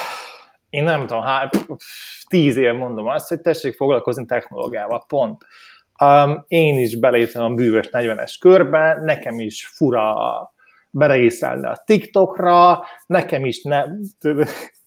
én 0.69 0.83
nem 0.83 1.00
tudom, 1.00 1.24
há, 1.24 1.50
tíz 2.27 2.57
év 2.57 2.74
mondom 2.74 3.07
azt, 3.07 3.29
hogy 3.29 3.41
tessék 3.41 3.75
foglalkozni 3.75 4.25
technológiával, 4.25 5.03
pont. 5.07 5.45
Um, 6.03 6.45
én 6.48 6.77
is 6.77 6.95
beléptem 6.95 7.43
a 7.43 7.50
bűvös 7.50 7.89
40-es 7.91 8.36
körbe, 8.39 9.00
nekem 9.03 9.39
is 9.39 9.67
fura 9.67 10.15
beregisztrálni 10.89 11.65
a 11.65 11.83
TikTokra, 11.86 12.83
nekem 13.05 13.45
is 13.45 13.62
ne, 13.62 13.83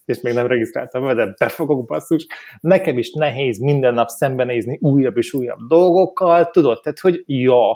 és 0.05 0.21
még 0.21 0.35
nem 0.35 0.47
regisztráltam, 0.47 1.17
de 1.17 1.35
befogok 1.39 1.87
basszus, 1.87 2.27
nekem 2.61 2.99
is 2.99 3.13
nehéz 3.13 3.59
minden 3.59 3.95
nap 3.95 4.09
szembenézni 4.09 4.79
újabb 4.81 5.17
és 5.17 5.33
újabb 5.33 5.59
dolgokkal, 5.69 6.51
tudod, 6.51 6.81
tehát 6.81 6.99
hogy 6.99 7.23
ja, 7.27 7.71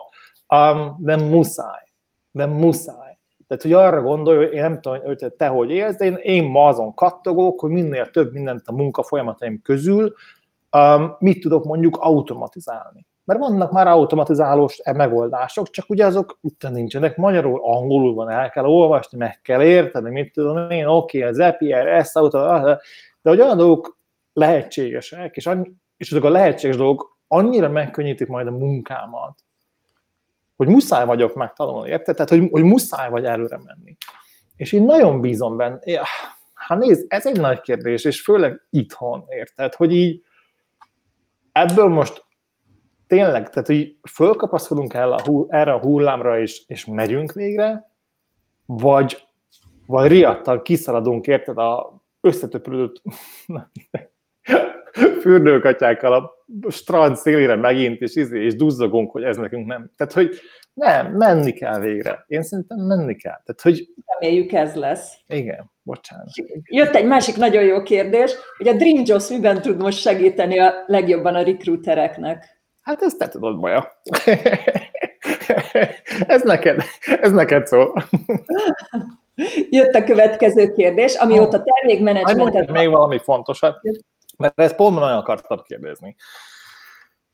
um, 0.55 0.97
de 0.99 1.17
muszáj, 1.17 1.85
de 2.31 2.47
muszáj. 2.47 3.19
Tehát, 3.47 3.63
hogy 3.63 3.73
arra 3.73 4.03
gondolj, 4.03 4.37
hogy 4.37 4.55
én 4.55 4.61
nem 4.61 4.81
tudom, 4.81 5.01
hogy 5.01 5.33
te 5.37 5.47
hogy 5.47 5.71
élsz, 5.71 5.97
de 5.97 6.05
én, 6.05 6.15
én 6.15 6.45
ma 6.45 6.67
azon 6.67 6.95
kattogok, 6.95 7.61
hogy 7.61 7.71
minél 7.71 8.11
több 8.11 8.33
mindent 8.33 8.63
a 8.65 8.73
munka 8.73 9.03
folyamataim 9.03 9.61
közül 9.63 10.15
um, 10.77 11.17
mit 11.19 11.41
tudok 11.41 11.65
mondjuk 11.65 11.97
automatizálni 11.97 13.07
mert 13.27 13.41
vannak 13.41 13.73
már 13.73 13.87
automatizálós 13.87 14.81
megoldások, 14.93 15.71
csak 15.71 15.91
ugye 15.91 16.07
azok 16.07 16.39
utána 16.41 16.75
nincsenek 16.75 17.17
magyarul, 17.17 17.61
angolul 17.63 18.15
van, 18.15 18.31
el 18.31 18.51
kell 18.51 18.65
olvasni, 18.65 19.19
meg 19.19 19.41
kell 19.43 19.63
érteni, 19.63 20.11
mit 20.11 20.33
tudom 20.33 20.71
én, 20.71 20.87
oké, 20.87 21.19
okay, 21.19 21.31
az 21.31 21.39
API, 21.39 21.73
ezt, 21.73 22.17
autó, 22.17 22.39
de 23.23 23.31
hogy 23.31 23.41
olyan 23.41 23.57
dolgok 23.57 23.99
lehetségesek, 24.33 25.37
és, 25.37 25.47
annyi, 25.47 25.73
és 25.97 26.11
azok 26.11 26.25
a 26.25 26.29
lehetséges 26.29 26.77
dolgok 26.77 27.19
annyira 27.29 27.69
megkönnyítik 27.69 28.29
majd 28.29 28.47
a 28.47 28.51
munkámat, 28.51 29.45
hogy 30.57 30.69
muszáj 30.69 31.07
vagyok 31.07 31.35
megtanulni, 31.35 31.89
érted? 31.89 32.15
Tehát, 32.15 32.31
hogy, 32.31 32.49
hogy 32.51 32.63
muszáj 32.63 33.11
vagy 33.11 33.25
előre 33.25 33.59
menni. 33.65 33.97
És 34.57 34.73
én 34.73 34.83
nagyon 34.83 35.21
bízom 35.21 35.57
benne. 35.57 35.81
Hát 36.55 36.79
nézd, 36.79 37.05
ez 37.09 37.27
egy 37.27 37.41
nagy 37.41 37.61
kérdés, 37.61 38.05
és 38.05 38.21
főleg 38.21 38.67
itthon, 38.71 39.25
érted? 39.29 39.75
Hogy 39.75 39.93
így 39.93 40.23
ebből 41.53 41.89
most 41.89 42.26
tényleg, 43.07 43.51
tehát 43.51 43.67
hogy 43.67 43.97
fölkapaszkodunk 44.11 44.95
el 44.95 45.13
a, 45.13 45.23
erre 45.49 45.73
a 45.73 45.81
hullámra, 45.81 46.41
és, 46.41 46.63
és 46.67 46.85
megyünk 46.85 47.33
végre, 47.33 47.91
vagy, 48.67 49.27
vagy 49.87 50.09
riadtan 50.09 50.63
kiszaladunk, 50.63 51.27
érted, 51.27 51.59
a 51.59 52.03
összetöpülött 52.21 53.03
fürdőkatyákkal 55.21 56.13
a 56.13 56.35
strand 56.71 57.17
szélére 57.17 57.55
megint, 57.55 58.01
és, 58.01 58.15
izé, 58.15 58.45
és 58.45 58.55
duzzogunk, 58.55 59.11
hogy 59.11 59.23
ez 59.23 59.37
nekünk 59.37 59.67
nem. 59.67 59.91
Tehát, 59.97 60.13
hogy 60.13 60.41
nem, 60.75 61.13
menni 61.13 61.53
kell 61.53 61.81
végre. 61.81 62.25
Én 62.27 62.43
szerintem 62.43 62.79
menni 62.79 63.17
kell. 63.17 63.41
Tehát, 63.45 63.61
hogy... 63.63 63.89
Reméljük 64.07 64.53
ez 64.53 64.75
lesz. 64.75 65.15
Igen, 65.27 65.71
bocsánat. 65.83 66.29
Jött 66.63 66.95
egy 66.95 67.07
másik 67.07 67.37
nagyon 67.37 67.65
jó 67.65 67.83
kérdés, 67.83 68.35
hogy 68.57 68.69
a 68.69 68.73
Dream 68.73 69.03
Jobs 69.05 69.29
miben 69.29 69.63
tud 69.63 69.83
most 69.83 69.99
segíteni 69.99 70.59
a 70.59 70.73
legjobban 70.87 71.35
a 71.35 71.43
recruitereknek? 71.43 72.56
Hát 72.87 73.03
ezt 73.03 73.19
te 73.19 73.29
tudod, 73.29 73.59
Maja. 73.59 74.01
ez 76.27 76.43
neked, 76.43 76.83
ez 77.21 77.33
neked 77.33 77.67
szól. 77.67 78.05
Jött 79.71 79.95
a 79.95 80.05
következő 80.05 80.73
kérdés, 80.73 81.15
amióta 81.15 81.63
termékmenedzsmentet... 81.63 82.71
Még 82.71 82.89
valami 82.89 83.19
fontosat, 83.19 83.81
mert 84.37 84.61
ezt 84.61 84.77
pont 84.77 84.99
nagyon 84.99 85.17
akartam 85.17 85.63
kérdezni. 85.63 86.17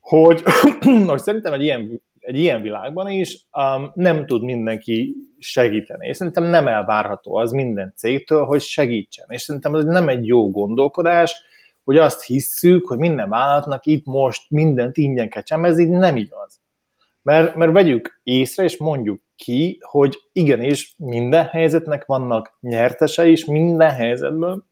Hogy, 0.00 0.42
hogy 1.06 1.22
szerintem 1.22 1.52
egy 1.52 1.62
ilyen, 1.62 2.02
egy 2.18 2.38
ilyen 2.38 2.62
világban 2.62 3.08
is 3.08 3.46
um, 3.52 3.92
nem 3.94 4.26
tud 4.26 4.42
mindenki 4.42 5.14
segíteni. 5.38 6.06
És 6.06 6.16
szerintem 6.16 6.44
nem 6.44 6.68
elvárható 6.68 7.36
az 7.36 7.50
minden 7.50 7.92
cégtől, 7.96 8.44
hogy 8.44 8.60
segítsen. 8.60 9.26
És 9.28 9.42
szerintem 9.42 9.74
ez 9.74 9.84
nem 9.84 10.08
egy 10.08 10.26
jó 10.26 10.50
gondolkodás, 10.50 11.34
hogy 11.84 11.96
azt 11.96 12.24
hisszük, 12.24 12.86
hogy 12.86 12.98
minden 12.98 13.28
vállalatnak 13.28 13.86
itt 13.86 14.04
most 14.04 14.50
mindent 14.50 14.96
ingyen 14.96 15.28
kell 15.28 15.60
nem 15.76 16.16
igaz. 16.16 16.60
Mert, 17.22 17.54
mert 17.54 17.72
vegyük 17.72 18.20
észre, 18.22 18.64
és 18.64 18.76
mondjuk 18.76 19.22
ki, 19.36 19.78
hogy 19.80 20.18
igenis 20.32 20.94
minden 20.98 21.44
helyzetnek 21.44 22.04
vannak 22.04 22.56
nyertese 22.60 23.26
is, 23.26 23.44
minden 23.44 23.90
helyzetből 23.90 24.64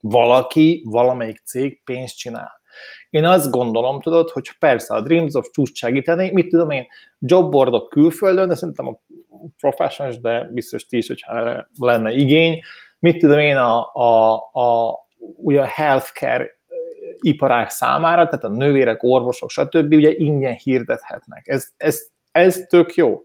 valaki, 0.00 0.82
valamelyik 0.84 1.42
cég 1.44 1.82
pénzt 1.84 2.16
csinál. 2.16 2.62
Én 3.10 3.24
azt 3.24 3.50
gondolom, 3.50 4.00
tudod, 4.00 4.30
hogy 4.30 4.58
persze 4.58 4.94
a 4.94 5.00
Dreams 5.00 5.34
of 5.34 5.50
tud 5.50 5.74
segíteni, 5.74 6.30
mit 6.30 6.48
tudom 6.48 6.70
én, 6.70 6.86
jobboardok 7.18 7.88
külföldön, 7.88 8.48
de 8.48 8.54
szerintem 8.54 8.86
a 8.86 9.00
professionals, 9.58 10.20
de 10.20 10.48
biztos 10.52 10.86
ti 10.86 10.96
is, 10.96 11.06
hogyha 11.06 11.66
lenne 11.78 12.12
igény, 12.12 12.60
mit 12.98 13.18
tudom 13.18 13.38
én, 13.38 13.56
a, 13.56 13.90
a, 13.92 14.34
a 14.52 14.98
ugye 15.36 15.60
a 15.60 15.66
healthcare 15.66 16.58
iparág 17.20 17.70
számára, 17.70 18.24
tehát 18.24 18.44
a 18.44 18.48
nővérek, 18.48 19.02
orvosok, 19.02 19.50
stb. 19.50 19.92
ugye 19.92 20.12
ingyen 20.16 20.54
hirdethetnek. 20.54 21.48
Ez, 21.48 21.68
ez, 21.76 22.06
ez 22.32 22.64
tök 22.68 22.94
jó. 22.94 23.22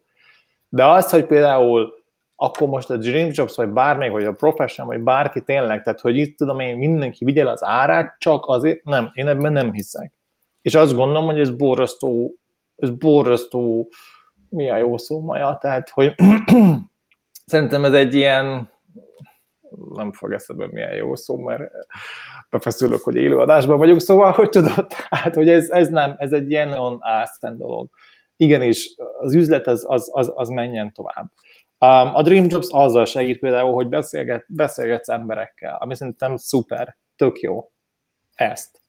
De 0.70 0.86
az, 0.86 1.10
hogy 1.10 1.26
például 1.26 1.98
akkor 2.42 2.68
most 2.68 2.90
a 2.90 2.98
Dream 2.98 3.30
Jobs, 3.32 3.56
vagy 3.56 3.70
bármelyik, 3.70 4.14
vagy 4.14 4.26
a 4.26 4.34
Profession, 4.34 4.88
vagy 4.88 5.00
bárki 5.00 5.42
tényleg, 5.42 5.84
tehát 5.84 6.00
hogy 6.00 6.18
itt 6.18 6.38
tudom 6.38 6.60
én, 6.60 6.78
mindenki 6.78 7.26
vigyel 7.26 7.48
az 7.48 7.64
árát, 7.64 8.16
csak 8.20 8.44
azért, 8.48 8.84
nem, 8.84 9.12
én 9.14 9.28
ebben 9.28 9.52
nem 9.52 9.74
hiszek. 9.74 10.14
És 10.62 10.76
azt 10.76 10.96
gondolom, 10.96 11.26
hogy 11.26 11.40
ez 11.40 11.52
borzasztó, 11.52 12.36
ez 12.76 12.90
borzasztó, 12.90 13.90
mi 14.50 14.70
a 14.70 14.78
jó 14.78 14.98
szó 14.98 15.20
maja, 15.20 15.58
tehát 15.62 15.90
hogy 15.90 16.16
szerintem 17.46 17.86
ez 17.86 17.94
egy 17.94 18.16
ilyen, 18.16 18.72
nem 19.94 20.12
fog 20.12 20.34
eszembe 20.34 20.68
milyen 20.68 20.94
jó 20.94 21.16
szó, 21.16 21.38
mert 21.38 21.72
befeszülök, 22.50 23.02
hogy 23.02 23.16
élőadásban 23.16 23.78
vagyunk, 23.78 24.00
szóval, 24.02 24.32
hogy 24.32 24.50
tudod, 24.50 24.94
hát, 25.10 25.36
hogy 25.36 25.50
ez, 25.50 25.70
ez 25.70 25.90
nem, 25.90 26.16
ez 26.18 26.32
egy 26.32 26.52
ilyen 26.52 26.68
nagyon 26.68 26.98
ásztán 27.02 27.58
dolog. 27.58 27.90
Igenis, 28.36 28.96
az 29.20 29.34
üzlet 29.34 29.68
az, 29.68 29.86
az, 29.88 30.10
az, 30.14 30.32
az 30.36 30.50
menjen 30.50 30.94
tovább. 30.94 31.32
Um, 31.82 32.16
a 32.16 32.22
Dream 32.22 32.46
Jobs 32.50 32.68
azzal 32.70 33.06
segít 33.06 33.40
például, 33.40 33.74
hogy 33.74 33.88
beszélget, 33.88 34.46
beszélgetsz 34.48 35.10
emberekkel, 35.10 35.78
ami 35.80 35.96
szerintem 35.96 36.36
szuper, 36.36 36.98
tök 37.16 37.40
jó. 37.40 37.72
Ezt. 38.36 38.82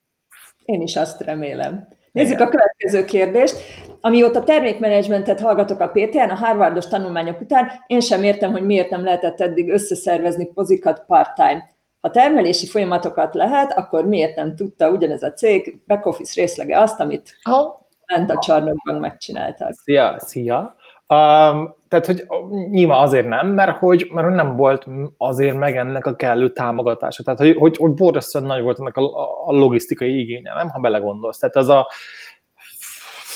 Én 0.65 0.81
is 0.81 0.97
azt 0.97 1.21
remélem. 1.21 1.89
Nézzük 2.13 2.41
a 2.41 2.49
következő 2.49 3.05
kérdést. 3.05 3.57
Amióta 4.01 4.43
termékmenedzsmentet 4.43 5.41
hallgatok 5.41 5.81
a 5.81 5.89
PTN, 5.89 6.31
a 6.31 6.35
Harvardos 6.35 6.87
tanulmányok 6.87 7.41
után, 7.41 7.71
én 7.87 8.01
sem 8.01 8.23
értem, 8.23 8.51
hogy 8.51 8.63
miért 8.63 8.91
nem 8.91 9.05
lehetett 9.05 9.41
eddig 9.41 9.71
összeszervezni 9.71 10.47
pozikat 10.47 11.05
part-time. 11.07 11.71
Ha 12.01 12.11
termelési 12.11 12.67
folyamatokat 12.67 13.35
lehet, 13.35 13.73
akkor 13.73 14.07
miért 14.07 14.37
nem 14.37 14.57
tudta 14.57 14.91
ugyanez 14.91 15.23
a 15.23 15.33
cég 15.33 15.83
back-office 15.87 16.41
részlege 16.41 16.81
azt, 16.81 17.01
amit 17.01 17.37
ha. 17.43 17.87
bent 18.07 18.31
a 18.31 18.39
csarnokban 18.39 18.95
megcsináltak? 18.95 19.73
Szia, 19.73 20.15
szia! 20.19 20.77
Um, 21.11 21.75
tehát, 21.89 22.07
hogy 22.07 22.27
nyilván 22.71 23.03
azért 23.03 23.29
nem, 23.29 23.47
mert 23.49 23.79
hogy, 23.79 24.11
mert 24.13 24.35
nem 24.35 24.57
volt 24.57 24.87
azért 25.17 25.57
meg 25.57 25.77
ennek 25.77 26.07
a 26.07 26.17
kellő 26.17 26.53
támogatása. 26.53 27.23
Tehát, 27.23 27.39
hogy, 27.39 27.57
hogy, 27.57 27.77
hogy 27.77 27.95
borzasztóan 27.95 28.45
nagy 28.45 28.63
volt 28.63 28.79
ennek 28.79 28.97
a, 28.97 29.03
a 29.47 29.53
logisztikai 29.53 30.21
igénye, 30.21 30.55
nem? 30.55 30.69
Ha 30.69 30.81
belegondolsz. 30.81 31.39
Tehát 31.39 31.57
az 31.57 31.69
a 31.69 31.89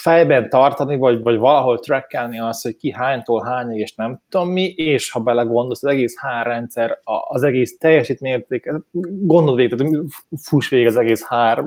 fejben 0.05 0.49
tartani, 0.49 0.97
vagy, 0.97 1.23
vagy 1.23 1.39
valahol 1.39 1.79
trackelni 1.79 2.39
azt, 2.41 2.63
hogy 2.63 2.77
ki 2.77 2.91
hánytól 2.93 3.43
hány, 3.45 3.77
és 3.77 3.95
nem 3.95 4.21
tudom 4.29 4.49
mi, 4.49 4.65
és 4.67 5.11
ha 5.11 5.21
belegondolsz, 5.21 5.83
az 5.83 5.91
egész 5.91 6.15
HR 6.21 6.47
rendszer, 6.47 7.01
az 7.29 7.43
egész 7.43 7.79
teljesítményérték, 7.79 8.73
gondold 9.21 9.57
végig, 9.57 9.77
tehát 9.77 9.95
fuss 10.43 10.69
végig 10.69 10.87
az 10.87 10.97
egész 10.97 11.27
HR 11.29 11.65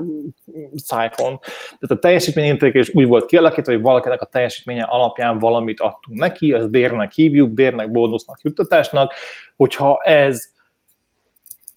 cycle 0.84 1.38
Tehát 1.78 1.88
a 1.88 1.98
teljesítményértékelés 1.98 2.94
úgy 2.94 3.06
volt 3.06 3.26
kialakítva, 3.26 3.72
hogy 3.72 3.82
valakinek 3.82 4.20
a 4.20 4.26
teljesítménye 4.26 4.82
alapján 4.82 5.38
valamit 5.38 5.80
adtunk 5.80 6.18
neki, 6.18 6.52
az 6.52 6.66
bérnek 6.66 7.12
hívjuk, 7.12 7.50
bérnek, 7.50 7.90
bónusznak, 7.90 8.40
juttatásnak, 8.42 9.12
hogyha 9.56 10.00
ez 10.02 10.42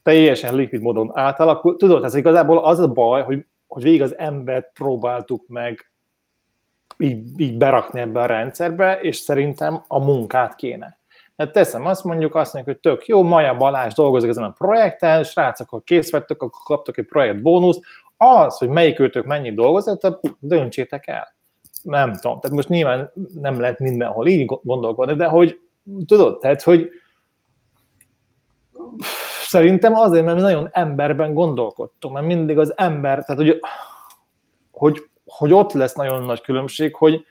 teljesen 0.04 0.56
likvid 0.56 0.82
módon 0.82 1.12
átalakul. 1.14 1.76
Tudod, 1.76 2.04
ez 2.04 2.16
igazából 2.16 2.58
az 2.58 2.80
a 2.80 2.88
baj, 2.88 3.24
hogy, 3.24 3.46
hogy 3.68 3.84
végig 3.84 4.02
az 4.02 4.18
embert 4.18 4.72
próbáltuk 4.74 5.48
meg 5.48 5.91
így, 6.98 7.40
így 7.40 7.58
berakni 7.58 8.00
ebbe 8.00 8.22
a 8.22 8.26
rendszerbe, 8.26 9.00
és 9.02 9.16
szerintem 9.16 9.84
a 9.88 10.00
munkát 10.00 10.56
kéne. 10.56 11.00
Hát 11.38 11.52
teszem 11.52 11.86
azt 11.86 12.04
mondjuk, 12.04 12.36
azt 12.36 12.54
mondjuk, 12.54 12.76
hogy 12.76 12.92
tök 12.94 13.08
jó, 13.08 13.24
Maja 13.24 13.56
Balázs 13.58 13.94
dolgozik 13.94 14.30
ezen 14.30 14.44
a 14.44 14.52
projekten, 14.52 15.24
srácok, 15.24 15.70
ha 15.70 15.80
kész 15.80 16.12
vettek, 16.12 16.42
akkor 16.42 16.62
kaptok 16.64 16.98
egy 16.98 17.06
projekt 17.06 17.42
bónusz, 17.42 17.80
az, 18.18 18.58
hogy 18.58 18.70
melyik 18.70 19.00
őtök 19.00 19.26
mennyit 19.26 19.56
dolgozott, 19.56 20.28
döntsétek 20.40 21.08
el. 21.08 21.36
Nem 21.84 22.14
tudom, 22.14 22.40
tehát 22.40 22.56
most 22.56 22.70
nyilván 22.70 23.12
nem 23.34 23.60
lehet 23.60 23.80
mindenhol 23.80 24.28
így 24.28 24.46
gondolkodni, 24.46 25.16
de 25.16 25.26
hogy 25.26 25.60
tudod, 26.06 26.40
tehát, 26.40 26.62
hogy 26.62 26.90
szerintem 29.48 29.96
azért, 29.96 30.26
mert 30.26 30.40
nagyon 30.40 30.70
emberben 30.72 31.34
gondolkodtunk, 31.34 32.14
mert 32.14 32.26
mindig 32.26 32.58
az 32.58 32.74
ember, 32.78 33.26
tehát 33.26 33.42
hogy, 33.42 33.60
hogy 34.72 35.10
hogy 35.32 35.54
ott 35.54 35.74
lesz 35.74 35.94
nagyon 35.94 36.24
nagy 36.24 36.42
különbség, 36.42 36.96
hogy, 36.96 37.26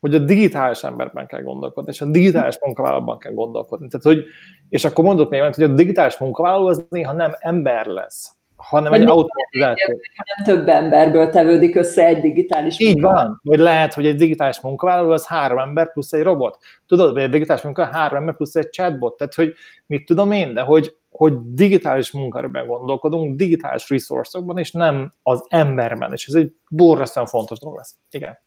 hogy 0.00 0.14
a 0.14 0.18
digitális 0.18 0.82
emberben 0.82 1.26
kell 1.26 1.42
gondolkodni, 1.42 1.90
és 1.92 2.00
a 2.00 2.04
digitális 2.06 2.58
munkavállalóban 2.60 3.18
kell 3.18 3.32
gondolkodni. 3.32 3.88
Tehát, 3.88 4.06
hogy, 4.06 4.26
és 4.68 4.84
akkor 4.84 5.04
mondok 5.04 5.30
még 5.30 5.40
hogy 5.40 5.64
a 5.64 5.68
digitális 5.68 6.18
munkavállaló 6.18 6.66
az 6.66 6.84
néha 6.88 7.12
nem 7.12 7.34
ember 7.38 7.86
lesz, 7.86 8.30
hanem 8.64 8.92
egy 8.92 9.02
automatizáció. 9.02 10.00
Több 10.44 10.68
emberből 10.68 11.30
tevődik 11.30 11.76
össze 11.76 12.06
egy 12.06 12.20
digitális 12.20 12.80
Így 12.80 13.00
van, 13.00 13.40
vagy 13.42 13.58
lehet, 13.58 13.94
hogy 13.94 14.06
egy 14.06 14.16
digitális 14.16 14.60
munkavállaló 14.60 15.10
az 15.10 15.26
három 15.26 15.58
ember 15.58 15.92
plusz 15.92 16.12
egy 16.12 16.22
robot. 16.22 16.58
Tudod, 16.86 17.12
hogy 17.12 17.22
egy 17.22 17.30
digitális 17.30 17.62
munkavállaló 17.62 17.98
három 17.98 18.16
ember 18.16 18.34
plusz 18.36 18.54
egy 18.54 18.70
chatbot. 18.70 19.16
Tehát, 19.16 19.34
hogy 19.34 19.54
mit 19.86 20.04
tudom 20.06 20.32
én, 20.32 20.54
de 20.54 20.60
hogy, 20.60 20.96
hogy 21.10 21.32
digitális 21.42 22.10
munkaerőben 22.12 22.66
gondolkodunk, 22.66 23.36
digitális 23.36 23.90
resource 23.90 24.38
és 24.54 24.72
nem 24.72 25.14
az 25.22 25.44
emberben, 25.48 26.12
és 26.12 26.26
ez 26.26 26.34
egy 26.34 26.52
borzasztóan 26.70 27.26
fontos 27.26 27.58
dolog 27.58 27.76
lesz. 27.76 27.94
Igen. 28.10 28.38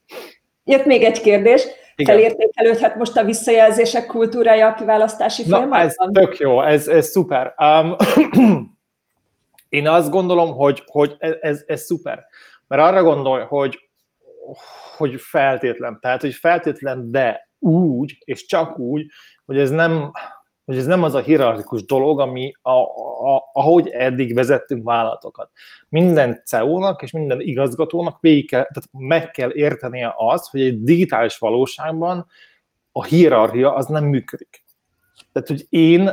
Jött 0.63 0.86
még 0.86 1.03
egy 1.03 1.21
kérdés. 1.21 1.67
Igen. 1.95 2.15
Felértékelődhet 2.15 2.95
most 2.95 3.17
a 3.17 3.24
visszajelzések 3.24 4.05
kultúrája 4.05 4.67
a 4.67 4.74
kiválasztási 4.74 5.43
folyamatban? 5.43 5.79
ez 5.79 5.95
tök 6.12 6.38
jó, 6.38 6.62
ez, 6.62 6.88
ez 6.88 7.07
szuper. 7.07 7.53
Um, 7.57 7.95
én 9.69 9.88
azt 9.88 10.09
gondolom, 10.09 10.53
hogy, 10.55 10.83
hogy 10.86 11.15
ez, 11.19 11.36
ez, 11.41 11.63
ez 11.67 11.81
szuper. 11.81 12.25
Mert 12.67 12.81
arra 12.81 13.03
gondolj, 13.03 13.43
hogy, 13.43 13.89
hogy 14.97 15.21
feltétlen, 15.21 16.00
tehát, 16.01 16.21
hogy 16.21 16.33
feltétlen, 16.33 17.12
de 17.12 17.50
úgy, 17.59 18.17
és 18.25 18.45
csak 18.45 18.79
úgy, 18.79 19.05
hogy 19.45 19.59
ez 19.59 19.69
nem, 19.69 20.12
hogy 20.65 20.77
ez 20.77 20.86
nem 20.86 21.03
az 21.03 21.13
a 21.13 21.19
hierarchikus 21.19 21.86
dolog, 21.86 22.19
ami 22.19 22.53
a, 22.62 22.71
a, 22.71 23.50
ahogy 23.53 23.88
eddig 23.88 24.33
vezettünk 24.33 24.83
vállalatokat. 24.83 25.51
Minden 25.89 26.41
CEO-nak 26.45 27.01
és 27.01 27.12
minden 27.12 27.41
igazgatónak 27.41 28.17
végig 28.19 28.50
kell, 28.50 28.63
tehát 28.63 28.89
meg 28.91 29.31
kell 29.31 29.51
értenie 29.53 30.13
az, 30.17 30.47
hogy 30.50 30.62
egy 30.62 30.83
digitális 30.83 31.38
valóságban 31.38 32.27
a 32.91 33.03
hierarchia 33.03 33.74
az 33.74 33.86
nem 33.86 34.05
működik. 34.05 34.65
Tehát, 35.32 35.47
hogy 35.47 35.65
én, 35.69 36.12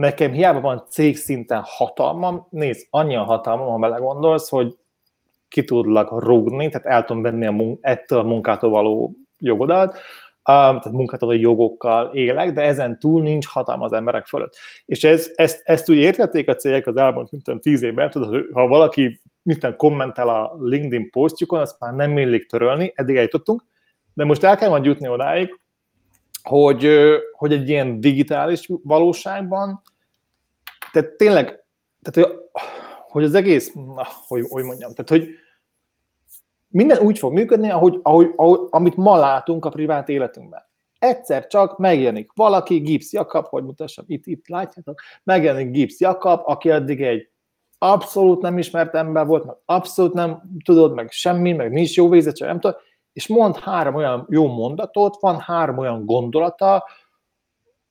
nekem 0.00 0.32
hiába 0.32 0.60
van 0.60 0.84
cég 0.88 1.16
szinten 1.16 1.62
hatalmam, 1.64 2.46
nézd, 2.50 2.86
annyi 2.90 3.16
a 3.16 3.22
hatalmam, 3.22 3.68
ha 3.68 3.78
belegondolsz, 3.78 4.48
hogy 4.48 4.76
ki 5.48 5.64
tudlak 5.64 6.10
rúgni, 6.22 6.68
tehát 6.68 6.86
el 6.86 7.04
tudom 7.04 7.22
venni 7.22 7.46
a 7.46 7.50
mun- 7.50 7.78
ettől 7.80 8.18
a 8.18 8.22
munkától 8.22 8.70
való 8.70 9.14
jogodat, 9.38 9.98
tehát 10.42 10.90
munkátadói 10.90 11.40
jogokkal 11.40 12.14
élek, 12.14 12.52
de 12.52 12.62
ezen 12.62 12.98
túl 12.98 13.22
nincs 13.22 13.46
hatalma 13.46 13.84
az 13.84 13.92
emberek 13.92 14.26
fölött. 14.26 14.56
És 14.84 15.04
ez, 15.04 15.30
ezt, 15.34 15.60
ezt 15.64 15.90
úgy 15.90 15.96
értették 15.96 16.48
a 16.48 16.54
cégek 16.54 16.86
az 16.86 16.96
elmúlt 16.96 17.30
mint 17.30 17.60
tíz 17.60 17.82
évben, 17.82 18.10
tudod, 18.10 18.46
ha 18.52 18.66
valaki 18.66 19.20
mint 19.42 19.76
kommentel 19.76 20.28
a 20.28 20.56
LinkedIn 20.60 21.10
posztjukon, 21.10 21.60
azt 21.60 21.80
már 21.80 21.94
nem 21.94 22.18
illik 22.18 22.46
törölni, 22.46 22.92
eddig 22.94 23.16
eljutottunk, 23.16 23.64
de 24.14 24.24
most 24.24 24.44
el 24.44 24.56
kell 24.56 24.68
majd 24.68 24.84
jutni 24.84 25.08
odáig, 25.08 25.60
hogy, 26.42 26.88
hogy 27.32 27.52
egy 27.52 27.68
ilyen 27.68 28.00
digitális 28.00 28.68
valóságban, 28.82 29.82
tehát 30.92 31.10
tényleg, 31.10 31.64
tehát, 32.02 32.30
hogy, 32.30 32.38
hogy 33.08 33.24
az 33.24 33.34
egész, 33.34 33.74
hogy, 34.26 34.46
hogy 34.48 34.64
mondjam, 34.64 34.92
tehát 34.94 35.08
hogy, 35.08 35.28
minden 36.70 36.98
úgy 36.98 37.18
fog 37.18 37.32
működni, 37.32 37.70
ahogy, 37.70 38.00
ahogy, 38.02 38.32
ahogy, 38.36 38.60
amit 38.70 38.96
ma 38.96 39.16
látunk 39.16 39.64
a 39.64 39.70
privát 39.70 40.08
életünkben. 40.08 40.68
Egyszer 40.98 41.46
csak 41.46 41.78
megjelenik 41.78 42.30
valaki, 42.34 42.78
Gibbs 42.78 43.12
Jakab, 43.12 43.46
hogy 43.46 43.64
mutassam, 43.64 44.04
itt, 44.08 44.26
itt 44.26 44.48
látjátok, 44.48 45.00
megjelenik 45.24 45.70
Gibbs 45.70 46.00
Jakab, 46.00 46.40
aki 46.44 46.70
eddig 46.70 47.02
egy 47.02 47.28
abszolút 47.78 48.40
nem 48.40 48.58
ismert 48.58 48.94
ember 48.94 49.26
volt, 49.26 49.44
meg 49.44 49.56
abszolút 49.64 50.12
nem 50.12 50.42
tudod, 50.64 50.94
meg 50.94 51.10
semmi, 51.10 51.52
meg 51.52 51.72
nincs 51.72 51.96
jó 51.96 52.08
végzettség, 52.08 52.46
nem 52.46 52.60
tudod, 52.60 52.76
és 53.12 53.26
mond 53.26 53.56
három 53.56 53.94
olyan 53.94 54.26
jó 54.30 54.46
mondatot, 54.46 55.20
van 55.20 55.38
három 55.38 55.78
olyan 55.78 56.04
gondolata, 56.04 56.84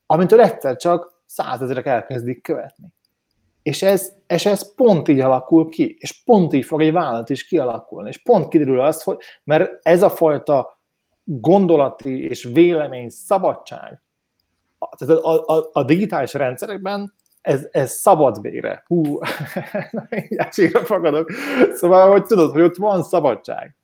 amitől 0.06 0.42
egyszer 0.42 0.76
csak 0.76 1.19
százezerek 1.30 1.86
elkezdik 1.86 2.42
követni. 2.42 2.88
És 3.62 3.82
ez, 3.82 4.14
és 4.28 4.46
ez 4.46 4.76
pont 4.76 5.08
így 5.08 5.20
alakul 5.20 5.70
ki, 5.70 5.96
és 6.00 6.24
pont 6.24 6.54
így 6.54 6.66
fog 6.66 6.82
egy 6.82 6.92
vállalat 6.92 7.30
is 7.30 7.46
kialakulni, 7.46 8.10
és 8.10 8.22
pont 8.22 8.48
kiderül 8.48 8.80
az, 8.80 9.04
hogy, 9.04 9.18
mert 9.44 9.72
ez 9.82 10.04
a 10.04 10.10
fajta 10.10 10.82
gondolati 11.24 12.24
és 12.24 12.44
vélemény 12.44 13.10
szabadság, 13.10 14.02
tehát 14.98 15.18
a, 15.18 15.58
a, 15.58 15.70
a 15.74 15.84
digitális 15.84 16.34
rendszerekben 16.34 17.14
ez, 17.42 17.68
ez 17.72 17.92
szabad 17.92 18.42
végre. 18.42 18.84
Hú, 18.88 19.20
sírra 20.52 20.86
fogadok. 20.86 21.32
Szóval, 21.74 22.12
hogy 22.12 22.24
tudod, 22.24 22.52
hogy 22.52 22.62
ott 22.62 22.76
van 22.76 23.04
szabadság. 23.04 23.76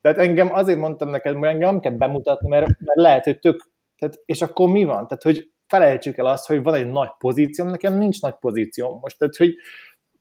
Tehát 0.00 0.18
engem 0.18 0.52
azért 0.52 0.78
mondtam 0.78 1.08
neked, 1.08 1.34
hogy 1.36 1.48
engem 1.48 1.70
nem 1.70 1.80
kell 1.80 1.92
bemutatni, 1.92 2.48
mert, 2.48 2.66
mert 2.66 2.98
lehet, 2.98 3.24
hogy 3.24 3.38
tök, 3.38 3.70
tehát, 3.98 4.20
és 4.24 4.42
akkor 4.42 4.68
mi 4.68 4.84
van? 4.84 5.06
Tehát, 5.06 5.22
hogy 5.22 5.50
felejtsük 5.70 6.16
el 6.16 6.26
azt, 6.26 6.46
hogy 6.46 6.62
van 6.62 6.74
egy 6.74 6.90
nagy 6.90 7.10
pozícióm, 7.18 7.68
nekem 7.68 7.94
nincs 7.94 8.20
nagy 8.20 8.34
pozícióm 8.34 8.98
most, 9.00 9.18
tehát 9.18 9.36
hogy 9.36 9.54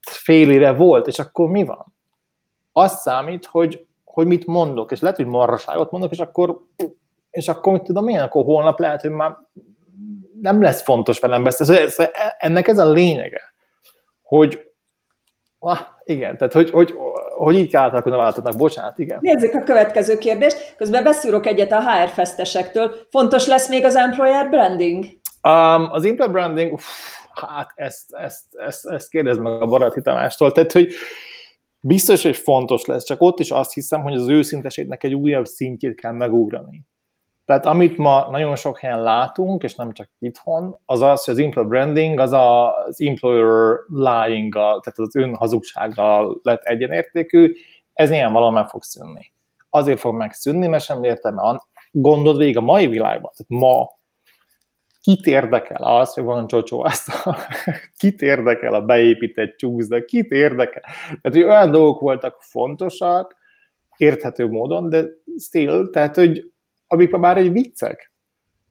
fél 0.02 0.52
éve 0.52 0.72
volt, 0.72 1.08
és 1.08 1.20
akkor 1.20 1.50
mi 1.50 1.64
van? 1.64 1.94
Az 2.72 3.00
számít, 3.02 3.46
hogy, 3.46 3.86
hogy 4.04 4.28
mit 4.28 4.46
mondok, 4.46 4.92
és 4.92 5.00
lehet, 5.00 5.18
hogy 5.18 5.26
marraságot 5.26 5.92
mondok, 5.92 6.12
és 6.12 6.20
akkor, 6.20 6.62
és 7.32 7.48
akkor 7.48 7.74
mit 7.74 7.84
tudom 7.84 8.08
én, 8.08 8.20
akkor 8.20 8.44
holnap 8.44 8.80
lehet, 8.80 9.02
hogy 9.02 9.12
már 9.12 9.38
nem 10.42 10.62
lesz 10.62 10.82
fontos 10.82 11.20
velem 11.20 11.44
beszélni. 11.44 11.92
Ennek 12.38 12.68
ez 12.68 12.78
a 12.78 12.92
lényege, 12.92 13.54
hogy 14.22 14.70
ah, 15.60 15.80
igen, 16.04 16.38
tehát 16.38 16.54
hogy, 16.54 16.70
hogy, 16.70 16.94
hogy 17.38 17.56
így 17.56 17.70
kell 17.70 17.90
a 17.90 18.02
vállalatoknak, 18.02 18.58
bocsánat, 18.58 19.00
igen. 19.00 19.18
Nézzük 19.22 19.54
a 19.54 19.64
következő 19.64 20.18
kérdést. 20.18 20.76
Közben 20.78 21.04
beszúrok 21.04 21.46
egyet 21.46 21.72
a 21.72 21.82
HR 21.82 22.10
festesektől. 22.10 22.96
Fontos 23.10 23.48
lesz 23.48 23.70
még 23.70 23.86
az 23.86 23.96
employer 23.96 24.50
branding? 24.50 25.06
Um, 25.44 25.92
az 25.92 26.06
employer 26.06 26.32
branding, 26.32 26.74
uff, 26.74 26.84
hát 27.34 27.72
ezt, 27.76 28.14
ezt, 28.14 28.44
ezt, 28.52 28.86
ezt 28.86 29.10
kérdezd 29.10 29.40
meg 29.40 29.62
a 29.62 29.66
baráti 29.66 30.02
Tamástól, 30.02 30.52
tehát 30.52 30.72
hogy 30.72 30.94
biztos, 31.80 32.24
hogy 32.24 32.38
fontos 32.38 32.86
lesz, 32.86 33.04
csak 33.04 33.22
ott 33.22 33.40
is 33.40 33.52
azt 33.52 33.74
hiszem, 33.74 34.02
hogy 34.02 34.14
az 34.14 34.28
őszinteségnek 34.28 35.04
egy 35.04 35.14
újabb 35.14 35.46
szintjét 35.46 36.00
kell 36.00 36.12
megugrani. 36.12 36.84
Tehát 37.46 37.66
amit 37.66 37.98
ma 37.98 38.28
nagyon 38.32 38.56
sok 38.56 38.80
helyen 38.80 39.02
látunk, 39.02 39.64
és 39.64 39.76
nem 39.76 39.92
csak 39.92 40.10
itthon, 40.20 40.80
az 40.86 41.02
az, 41.02 41.24
hogy 41.24 41.34
az 41.34 41.40
employer 41.40 41.70
branding 41.70 42.20
az 42.20 42.32
az 42.32 43.02
employer 43.02 43.76
lying 44.28 44.54
tehát 44.54 44.94
az 44.96 45.16
önhazugsággal 45.16 46.40
lett 46.44 46.64
egyenértékű, 46.64 47.54
ez 47.94 48.10
nyilvánvalóan 48.10 48.54
meg 48.54 48.68
fog 48.68 48.84
szűnni. 48.84 49.34
Azért 49.70 50.00
fog 50.00 50.16
megszűnni, 50.16 50.68
mert 50.68 50.84
sem 50.84 51.04
értelme. 51.04 51.62
Gondold 51.92 52.38
végig 52.38 52.58
a 52.58 52.62
mai 52.62 52.88
világban, 52.88 53.32
tehát 53.36 53.64
ma 53.64 53.99
kit 55.02 55.26
érdekel 55.26 55.84
az, 55.84 56.14
hogy 56.14 56.24
van 56.24 56.48
csocsó 56.48 56.84
azt, 56.84 57.12
kit 58.00 58.22
érdekel 58.22 58.74
a 58.74 58.86
beépített 58.86 59.58
csúszda, 59.58 60.06
kit 60.06 60.32
érdekel. 60.32 60.82
Tehát, 60.82 61.38
hogy 61.38 61.44
olyan 61.44 61.72
dolgok 61.72 62.00
voltak 62.00 62.42
fontosak, 62.42 63.36
érthető 63.98 64.48
módon, 64.48 64.90
de 64.90 65.06
still, 65.40 65.90
tehát, 65.90 66.16
hogy 66.16 66.52
amik 66.88 67.12
már 67.12 67.38
egy 67.38 67.52
viccek. 67.52 68.12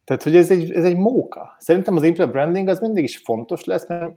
Tehát, 0.04 0.22
hogy 0.22 0.36
ez 0.36 0.50
egy, 0.50 0.72
ez 0.72 0.84
egy 0.84 0.96
móka. 0.96 1.56
Szerintem 1.58 1.96
az 1.96 2.02
employer 2.02 2.32
branding 2.32 2.68
az 2.68 2.80
mindig 2.80 3.04
is 3.04 3.16
fontos 3.16 3.64
lesz, 3.64 3.88
mert, 3.88 4.12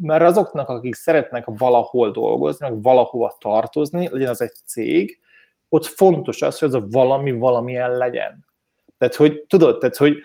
mert 0.00 0.22
azoknak, 0.22 0.68
akik 0.68 0.94
szeretnek 0.94 1.44
valahol 1.46 2.10
dolgozni, 2.10 2.68
meg 2.68 2.82
valahova 2.82 3.36
tartozni, 3.40 4.08
legyen 4.12 4.28
az 4.28 4.40
egy 4.40 4.54
cég, 4.66 5.20
ott 5.68 5.84
fontos 5.84 6.42
az, 6.42 6.58
hogy 6.58 6.68
az 6.68 6.74
a 6.74 6.86
valami 6.90 7.32
valamilyen 7.32 7.96
legyen. 7.96 8.46
Tehát, 8.98 9.14
hogy 9.14 9.44
tudod, 9.46 9.78
tehát, 9.78 9.96
hogy 9.96 10.16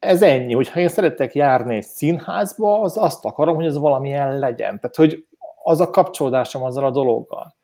ez 0.00 0.22
ennyi, 0.22 0.54
hogyha 0.54 0.80
én 0.80 0.88
szeretek 0.88 1.34
járni 1.34 1.76
egy 1.76 1.82
színházba, 1.82 2.80
az 2.80 2.96
azt 2.96 3.24
akarom, 3.24 3.54
hogy 3.54 3.66
ez 3.66 3.78
valamilyen 3.78 4.38
legyen. 4.38 4.80
Tehát, 4.80 4.96
hogy 4.96 5.26
az 5.64 5.80
a 5.80 5.90
kapcsolódásom 5.90 6.62
azzal 6.62 6.84
a 6.84 6.90
dologgal. 6.90 7.54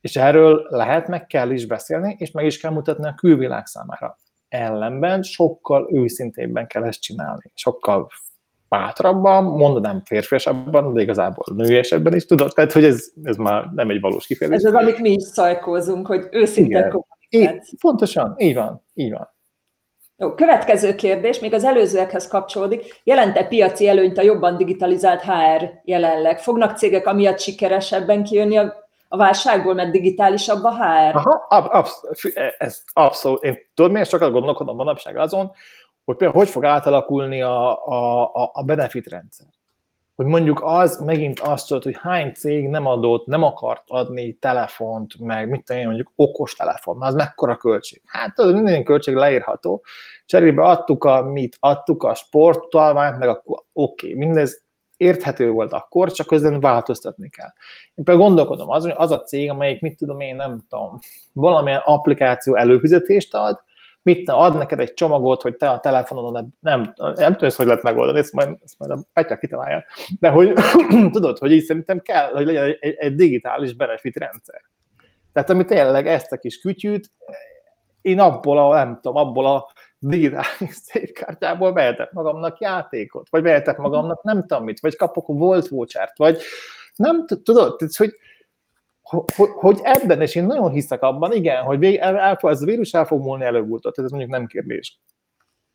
És 0.00 0.16
erről 0.16 0.66
lehet, 0.68 1.08
meg 1.08 1.26
kell 1.26 1.50
is 1.50 1.66
beszélni, 1.66 2.16
és 2.18 2.30
meg 2.30 2.44
is 2.44 2.60
kell 2.60 2.70
mutatni 2.70 3.06
a 3.06 3.14
külvilág 3.14 3.66
számára. 3.66 4.18
Ellenben 4.48 5.22
sokkal 5.22 5.88
őszintébben 5.92 6.66
kell 6.66 6.84
ezt 6.84 7.00
csinálni. 7.00 7.50
Sokkal 7.54 8.08
bátrabban, 8.68 9.44
mondanám 9.44 10.02
férfiasabban, 10.04 10.94
de 10.94 11.02
igazából 11.02 11.44
nőiesebben 11.56 12.14
is 12.14 12.26
tudod, 12.26 12.52
tehát 12.54 12.72
hogy 12.72 12.84
ez, 12.84 13.06
ez 13.22 13.36
már 13.36 13.70
nem 13.74 13.90
egy 13.90 14.00
valós 14.00 14.26
kifejezés. 14.26 14.62
Ez 14.62 14.74
az, 14.74 14.82
amit 14.82 14.98
mi 14.98 15.10
is 15.10 15.22
szajkózunk, 15.22 16.06
hogy 16.06 16.28
őszinte 16.30 16.88
kommunikáció. 16.88 17.78
Pontosan, 17.80 18.34
így 18.38 18.54
van, 18.54 18.82
így 18.94 19.10
van. 19.12 19.34
Jó, 20.18 20.34
következő 20.34 20.94
kérdés, 20.94 21.38
még 21.38 21.54
az 21.54 21.64
előzőekhez 21.64 22.28
kapcsolódik. 22.28 23.00
Jelente 23.04 23.44
piaci 23.44 23.88
előnyt 23.88 24.18
a 24.18 24.22
jobban 24.22 24.56
digitalizált 24.56 25.22
HR 25.22 25.80
jelenleg? 25.84 26.38
Fognak 26.40 26.76
cégek 26.76 27.06
amiatt 27.06 27.38
sikeresebben 27.38 28.24
kijönni 28.24 28.56
a, 28.56 28.74
a 29.08 29.16
válságból, 29.16 29.74
mert 29.74 29.90
digitálisabb 29.90 30.64
a 30.64 30.70
HR? 30.70 31.16
Aha, 31.16 31.46
ab, 31.48 31.66
ab, 31.70 31.86
ez 32.58 32.82
abszolút. 32.92 33.42
Én 33.42 33.58
tudod, 33.74 33.90
miért 33.90 34.08
sokat 34.08 34.32
gondolkodom 34.32 34.76
manapság 34.76 35.16
azon, 35.16 35.52
hogy 36.04 36.16
például 36.16 36.40
hogy 36.40 36.48
fog 36.48 36.64
átalakulni 36.64 37.42
a, 37.42 37.86
a, 37.86 38.50
a 38.52 38.62
benefit 38.62 39.06
rendszer. 39.06 39.46
Hogy 40.16 40.26
mondjuk 40.26 40.60
az 40.62 41.00
megint 41.04 41.40
azt 41.40 41.68
tudod, 41.68 41.82
hogy 41.82 41.96
hány 42.00 42.32
cég 42.32 42.68
nem 42.68 42.86
adott, 42.86 43.26
nem 43.26 43.42
akart 43.42 43.82
adni 43.86 44.32
telefont, 44.32 45.18
meg 45.18 45.48
mit 45.48 45.64
tudom 45.64 45.80
én, 45.80 45.86
mondjuk 45.86 46.12
okos 46.16 46.54
telefon, 46.54 47.02
az 47.02 47.14
mekkora 47.14 47.56
költség? 47.56 48.02
Hát 48.06 48.34
tudod, 48.34 48.54
minden 48.54 48.84
költség 48.84 49.14
leírható. 49.14 49.84
Cserébe 50.26 50.62
adtuk 50.62 51.04
a 51.04 51.22
mit, 51.22 51.56
adtuk 51.60 52.02
a 52.02 52.14
sporttalványt, 52.14 53.18
meg 53.18 53.28
akkor 53.28 53.62
oké, 53.72 54.06
okay, 54.06 54.18
mindez 54.18 54.64
érthető 54.96 55.50
volt 55.50 55.72
akkor, 55.72 56.12
csak 56.12 56.26
közben 56.26 56.60
változtatni 56.60 57.28
kell. 57.28 57.52
Én 57.94 58.04
például 58.04 58.26
gondolkodom 58.26 58.70
azon, 58.70 58.90
hogy 58.90 59.04
az 59.04 59.10
a 59.10 59.22
cég, 59.22 59.50
amelyik, 59.50 59.80
mit 59.80 59.96
tudom 59.96 60.20
én, 60.20 60.36
nem 60.36 60.60
tudom, 60.68 60.98
valamilyen 61.32 61.82
applikáció 61.84 62.54
előfizetést 62.54 63.34
ad, 63.34 63.62
mit 64.06 64.28
ad 64.28 64.56
neked 64.56 64.80
egy 64.80 64.94
csomagot, 64.94 65.42
hogy 65.42 65.56
te 65.56 65.70
a 65.70 65.80
telefonodon 65.80 66.32
nem, 66.32 66.54
nem, 66.60 66.92
nem 67.14 67.32
tudom, 67.32 67.50
hogy 67.56 67.66
lehet 67.66 67.82
megoldani, 67.82 68.18
ezt 68.18 68.32
majd, 68.32 68.56
ezt 68.64 68.78
majd 68.78 68.90
a 68.90 68.98
Petya 69.12 69.36
kitalálja, 69.36 69.84
de 70.20 70.28
hogy 70.28 70.52
tudod, 71.12 71.38
hogy 71.38 71.52
így 71.52 71.64
szerintem 71.64 72.00
kell, 72.00 72.30
hogy 72.30 72.46
legyen 72.46 72.76
egy, 72.80 72.94
egy, 72.98 73.14
digitális 73.14 73.74
benefit 73.74 74.16
rendszer. 74.16 74.60
Tehát 75.32 75.50
ami 75.50 75.64
tényleg 75.64 76.06
ezt 76.06 76.32
a 76.32 76.36
kis 76.36 76.58
kütyűt, 76.58 77.10
én 78.00 78.20
abból 78.20 78.58
a, 78.58 78.74
nem 78.74 78.98
tudom, 79.02 79.16
abból 79.16 79.46
a 79.46 79.70
digitális 79.98 80.74
szépkártyából 80.82 81.72
vehetek 81.72 82.12
magamnak 82.12 82.60
játékot, 82.60 83.28
vagy 83.30 83.42
vehetek 83.42 83.76
magamnak 83.76 84.22
nem 84.22 84.40
tudom 84.46 84.64
mit, 84.64 84.80
vagy 84.80 84.96
kapok 84.96 85.26
volt 85.26 85.68
vouchert, 85.68 86.16
vagy 86.16 86.42
nem 86.96 87.26
tudod, 87.26 87.80
hogy 87.96 88.16
hogy, 89.08 89.48
hogy 89.54 89.80
ebben, 89.82 90.20
és 90.20 90.34
én 90.34 90.44
nagyon 90.44 90.70
hiszek 90.70 91.02
abban, 91.02 91.32
igen, 91.32 91.62
hogy 91.62 91.84
el, 91.84 92.18
el, 92.18 92.38
ez 92.40 92.62
a 92.62 92.64
vírus 92.64 92.92
el 92.92 93.04
fog 93.04 93.20
múlni 93.20 93.44
előbb 93.44 93.80
tehát 93.80 93.98
ez 93.98 94.10
mondjuk 94.10 94.30
nem 94.30 94.46
kérdés. 94.46 95.00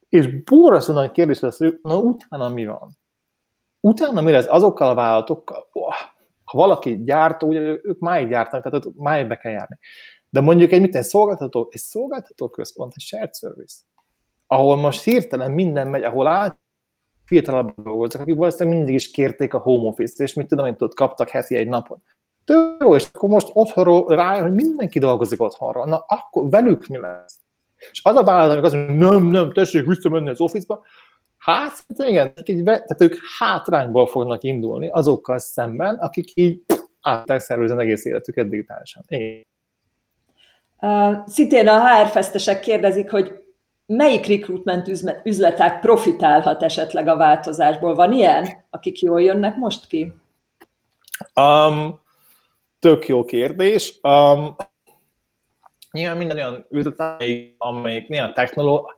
És 0.09 0.43
borzasztó 0.43 0.93
nagy 0.93 1.11
kérdés 1.11 1.39
lesz, 1.39 1.57
hogy 1.57 1.79
na 1.81 1.97
utána 1.97 2.49
mi 2.49 2.65
van? 2.65 2.97
Utána 3.79 4.21
mi 4.21 4.31
lesz 4.31 4.47
azokkal 4.47 4.89
a 4.89 4.93
vállalatokkal? 4.93 5.67
Oh, 5.71 5.93
ha 6.43 6.57
valaki 6.57 7.03
gyártó, 7.03 7.47
ugye 7.47 7.59
ők 7.59 7.99
máig 7.99 8.29
gyártanak, 8.29 8.63
tehát 8.63 8.85
ott 8.85 8.97
máig 8.97 9.27
be 9.27 9.37
kell 9.37 9.51
járni. 9.51 9.77
De 10.29 10.41
mondjuk 10.41 10.71
egy, 10.71 10.81
mit 10.81 10.95
egy 10.95 11.03
szolgáltató, 11.03 11.69
egy 11.71 11.79
szolgáltató 11.79 12.49
központ, 12.49 12.93
egy 12.95 13.01
shared 13.01 13.35
service, 13.35 13.75
ahol 14.47 14.75
most 14.75 15.03
hirtelen 15.03 15.51
minden 15.51 15.87
megy, 15.87 16.03
ahol 16.03 16.27
át 16.27 16.59
fiatalabb 17.25 17.73
dolgoznak, 17.83 18.21
akik 18.21 18.35
valószínűleg 18.35 18.77
mindig 18.77 18.95
is 18.95 19.11
kérték 19.11 19.53
a 19.53 19.59
home 19.59 19.87
office-t, 19.87 20.19
és 20.19 20.33
mit 20.33 20.47
tudom, 20.47 20.65
hogy 20.65 20.93
kaptak 20.93 21.29
heti 21.29 21.55
egy 21.55 21.67
napon 21.67 22.03
jó, 22.79 22.95
és 22.95 23.07
akkor 23.13 23.29
most 23.29 23.49
otthonról 23.53 24.15
rá, 24.15 24.41
hogy 24.41 24.53
mindenki 24.53 24.99
dolgozik 24.99 25.41
otthonról, 25.41 25.85
na 25.85 26.05
akkor 26.07 26.49
velük 26.49 26.87
mi 26.87 26.97
lesz? 26.97 27.39
És 27.91 28.01
az 28.03 28.15
a 28.15 28.23
vállalat, 28.23 28.55
hogy 28.55 28.65
az, 28.65 28.71
hogy 28.71 28.97
nem, 28.97 29.23
nem, 29.23 29.51
tessék 29.51 29.85
visszamenni 29.85 30.29
az 30.29 30.41
office-ba, 30.41 30.81
hát 31.37 31.85
igen, 31.97 32.33
tehát 32.33 33.01
ők 33.01 33.15
hátrányból 33.39 34.07
fognak 34.07 34.43
indulni 34.43 34.87
azokkal 34.87 35.37
szemben, 35.37 35.95
akik 35.95 36.31
így 36.33 36.61
átták 37.01 37.39
szervezni 37.39 37.81
egész 37.81 38.05
életüket 38.05 38.49
digitálisan. 38.49 39.03
Uh, 40.79 41.27
szintén 41.27 41.67
a 41.67 41.79
HR 41.79 42.07
fesztesek 42.07 42.59
kérdezik, 42.59 43.11
hogy 43.11 43.41
melyik 43.85 44.25
recruitment 44.25 44.91
üzletek 45.23 45.79
profitálhat 45.79 46.63
esetleg 46.63 47.07
a 47.07 47.15
változásból? 47.15 47.95
Van 47.95 48.13
ilyen, 48.13 48.47
akik 48.69 49.01
jól 49.01 49.21
jönnek 49.21 49.55
most 49.55 49.87
ki? 49.87 50.13
Um, 51.35 52.00
tök 52.81 53.07
jó 53.07 53.25
kérdés. 53.25 53.99
Um, 54.01 54.55
nyilván 55.91 56.17
minden 56.17 56.37
olyan 56.37 56.65
üzlet, 56.69 57.23
amelyik 57.57 58.07
néha 58.07 58.33
technológia, 58.33 58.95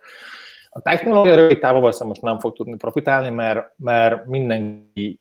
a 0.70 0.82
technológia 0.82 1.36
rövid 1.36 1.60
távon 1.60 1.82
most 1.82 2.22
nem 2.22 2.40
fog 2.40 2.56
tudni 2.56 2.76
profitálni, 2.76 3.30
mert, 3.30 3.74
mert 3.78 4.26
mindenki 4.26 5.20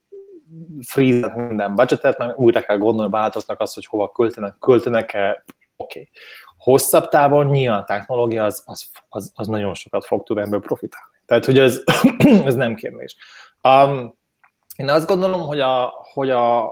freeze 0.86 1.32
minden 1.36 1.74
budgetet, 1.74 2.18
mert 2.18 2.38
újra 2.38 2.60
kell 2.60 2.78
gondolni, 2.78 3.10
változnak 3.10 3.60
azt, 3.60 3.74
hogy 3.74 3.86
hova 3.86 4.08
költenek, 4.08 4.56
költenek-e, 4.58 5.44
oké. 5.76 5.98
Okay. 6.00 6.10
Hosszabb 6.56 7.08
távon 7.08 7.46
nyilván 7.46 7.80
a 7.80 7.84
technológia 7.84 8.44
az, 8.44 8.62
az, 8.66 8.90
az, 9.08 9.32
az 9.34 9.46
nagyon 9.46 9.74
sokat 9.74 10.04
fog 10.04 10.22
tudni 10.22 10.42
ebből 10.42 10.60
profitálni. 10.60 11.16
Tehát, 11.26 11.44
hogy 11.44 11.58
ez, 11.58 11.82
ez 12.44 12.54
nem 12.54 12.74
kérdés. 12.74 13.16
Um, 13.62 14.14
én 14.76 14.88
azt 14.88 15.06
gondolom, 15.06 15.40
hogy 15.40 15.60
a, 15.60 15.92
hogy 16.12 16.30
a, 16.30 16.64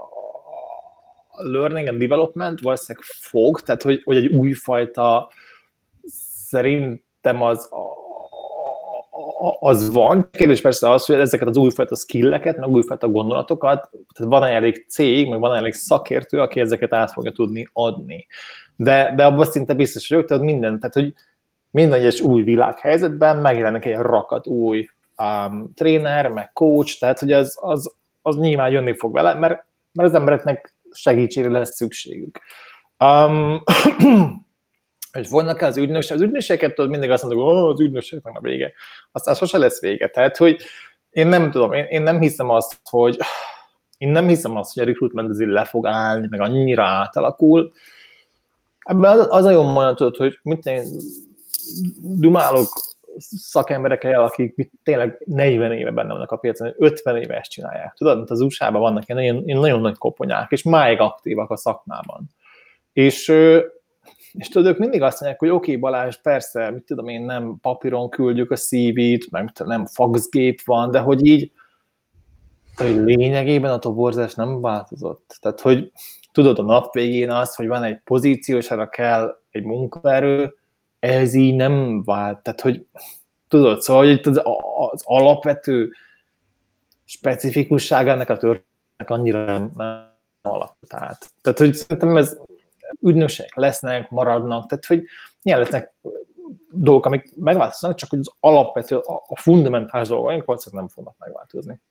learning 1.43 1.87
and 1.87 1.99
development 1.99 2.61
valószínűleg 2.61 3.05
fog, 3.05 3.61
tehát 3.61 3.81
hogy, 3.81 4.01
hogy 4.03 4.17
egy 4.17 4.27
újfajta 4.27 5.29
szerintem 6.47 7.41
az, 7.41 7.69
az 9.59 9.91
van. 9.91 10.29
Kérdés 10.31 10.61
persze 10.61 10.89
az, 10.89 11.05
hogy 11.05 11.15
ezeket 11.15 11.47
az 11.47 11.57
újfajta 11.57 11.95
skilleket, 11.95 12.57
meg 12.57 12.69
újfajta 12.69 13.09
gondolatokat, 13.09 13.89
tehát 14.13 14.31
van 14.31 14.43
elég 14.43 14.85
cég, 14.89 15.29
meg 15.29 15.39
van 15.39 15.55
elég 15.55 15.73
szakértő, 15.73 16.39
aki 16.41 16.59
ezeket 16.59 16.93
át 16.93 17.11
fogja 17.11 17.31
tudni 17.31 17.69
adni. 17.73 18.27
De, 18.75 19.13
de 19.15 19.25
abban 19.25 19.45
szinte 19.45 19.73
biztos 19.73 20.09
vagyok, 20.09 20.25
tehát 20.25 20.43
minden, 20.43 20.79
tehát 20.79 20.93
hogy 20.93 21.13
minden 21.71 21.99
egyes 21.99 22.21
új 22.21 22.43
világhelyzetben 22.43 23.37
megjelenik 23.37 23.85
egy 23.85 23.95
rakat 23.95 24.47
új 24.47 24.87
um, 25.17 25.73
tréner, 25.73 26.27
meg 26.27 26.53
coach, 26.53 26.99
tehát 26.99 27.19
hogy 27.19 27.31
az, 27.31 27.57
az, 27.61 27.93
az 28.21 28.37
nyilván 28.37 28.71
jönni 28.71 28.97
fog 28.97 29.13
vele, 29.13 29.33
mert, 29.33 29.65
mert 29.91 30.09
az 30.09 30.15
embereknek 30.15 30.73
segítségre 30.93 31.51
lesz 31.51 31.75
szükségük. 31.75 32.39
Um, 32.99 33.63
hogy 35.11 35.29
vannak 35.29 35.61
az 35.61 35.77
ügynökség, 35.77 36.15
az 36.15 36.21
ügynökségeket 36.21 36.75
tudod 36.75 36.89
mindig 36.91 37.09
azt 37.09 37.23
mondod, 37.23 37.43
hogy 37.43 37.53
oh, 37.53 37.69
az 37.69 37.79
ügynökségnek 37.79 38.37
a 38.37 38.41
vége. 38.41 38.73
Aztán 39.11 39.35
sose 39.35 39.57
lesz 39.57 39.81
vége. 39.81 40.07
Tehát, 40.07 40.37
hogy 40.37 40.61
én 41.09 41.27
nem 41.27 41.51
tudom, 41.51 41.73
én, 41.73 41.85
én 41.85 42.01
nem 42.01 42.19
hiszem 42.19 42.49
azt, 42.49 42.79
hogy 42.83 43.17
én 43.97 44.09
nem 44.09 44.27
hiszem 44.27 44.57
azt, 44.57 44.73
hogy 44.73 44.83
a 44.83 44.85
recruitment 44.85 45.29
azért 45.29 45.49
le 45.49 45.65
fog 45.65 45.87
állni, 45.87 46.27
meg 46.29 46.39
annyira 46.39 46.83
átalakul. 46.83 47.71
Ebben 48.79 49.19
az, 49.19 49.27
az 49.29 49.45
a 49.45 49.51
jó 49.51 49.63
mondat, 49.63 50.15
hogy 50.15 50.39
mit 50.41 50.65
én 50.65 50.99
dumálok 51.99 52.69
szakemberekkel, 53.17 54.23
akik 54.23 54.71
tényleg 54.83 55.21
40 55.25 55.71
éve 55.71 55.91
benne 55.91 56.13
vannak 56.13 56.31
a 56.31 56.35
piacon, 56.35 56.73
50 56.77 57.17
éve 57.17 57.37
ezt 57.37 57.51
csinálják. 57.51 57.93
Tudod, 57.93 58.17
mint 58.17 58.29
az 58.29 58.41
USA-ban 58.41 58.81
vannak 58.81 59.07
ilyen, 59.07 59.43
ilyen 59.45 59.59
nagyon 59.59 59.81
nagy 59.81 59.97
koponyák, 59.97 60.51
és 60.51 60.63
máig 60.63 60.99
aktívak 60.99 61.49
a 61.49 61.57
szakmában. 61.57 62.29
És, 62.93 63.27
és 64.31 64.47
tudod, 64.47 64.71
ők 64.71 64.77
mindig 64.77 65.01
azt 65.01 65.19
mondják, 65.19 65.39
hogy 65.39 65.49
oké, 65.49 65.69
okay, 65.69 65.81
Balázs, 65.81 66.15
persze, 66.15 66.71
mit 66.71 66.83
tudom 66.83 67.07
én, 67.07 67.21
nem 67.21 67.57
papíron 67.61 68.09
küldjük 68.09 68.51
a 68.51 68.55
CV-t, 68.55 69.31
meg 69.31 69.51
nem 69.65 69.85
faxgép 69.85 70.61
van, 70.65 70.91
de 70.91 70.99
hogy 70.99 71.25
így, 71.25 71.51
hogy 72.75 72.95
lényegében 72.95 73.71
a 73.71 73.79
toborzás 73.79 74.33
nem 74.33 74.61
változott. 74.61 75.37
Tehát, 75.39 75.61
hogy 75.61 75.91
tudod 76.31 76.59
a 76.59 76.63
nap 76.63 76.93
végén 76.93 77.29
az, 77.29 77.55
hogy 77.55 77.67
van 77.67 77.83
egy 77.83 77.99
pozíció, 78.03 78.57
és 78.57 78.71
arra 78.71 78.89
kell 78.89 79.37
egy 79.51 79.63
munkaerő, 79.63 80.55
ez 81.01 81.33
így 81.33 81.55
nem 81.55 82.03
vált. 82.03 82.43
Tehát, 82.43 82.61
hogy 82.61 82.85
tudod, 83.47 83.81
szóval 83.81 84.05
hogy 84.05 84.19
az, 84.23 84.41
az 84.91 85.01
alapvető 85.05 85.91
specifikusság 87.05 88.07
ennek 88.07 88.29
a 88.29 88.37
történetnek 88.37 89.09
annyira 89.09 89.45
nem, 89.45 89.71
nem 89.75 90.09
át. 90.89 91.31
Tehát, 91.41 91.57
hogy 91.57 91.73
szerintem 91.73 92.17
ez 92.17 92.37
ügynökségek 93.01 93.55
lesznek, 93.55 94.09
maradnak, 94.09 94.67
tehát, 94.67 94.85
hogy 94.85 95.03
nyilván 95.41 95.63
lesznek 95.63 95.93
dolgok, 96.71 97.05
amik 97.05 97.35
megváltoznak, 97.35 97.95
csak 97.95 98.09
hogy 98.09 98.19
az 98.19 98.31
alapvető, 98.39 98.97
a, 98.97 99.23
a 99.27 99.39
fundamentális 99.39 100.07
dolgaink 100.07 100.45
valószínűleg 100.45 100.83
nem 100.83 100.93
fognak 100.93 101.15
megváltozni. 101.17 101.81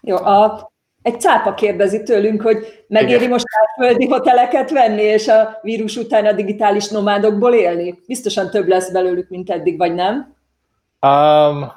Jó, 0.00 0.16
a 0.16 0.72
Egy 1.06 1.20
cápa 1.20 1.54
kérdezi 1.54 2.02
tőlünk, 2.02 2.42
hogy 2.42 2.84
megéri 2.88 3.14
Igen. 3.14 3.28
most 3.28 3.44
földi 3.78 4.06
hoteleket 4.06 4.70
venni, 4.70 5.02
és 5.02 5.28
a 5.28 5.58
vírus 5.62 5.96
után 5.96 6.26
a 6.26 6.32
digitális 6.32 6.88
nomádokból 6.88 7.54
élni? 7.54 7.98
Biztosan 8.06 8.50
több 8.50 8.68
lesz 8.68 8.90
belőlük, 8.90 9.28
mint 9.28 9.50
eddig, 9.50 9.78
vagy 9.78 9.94
nem? 9.94 10.34
Um, 11.00 11.72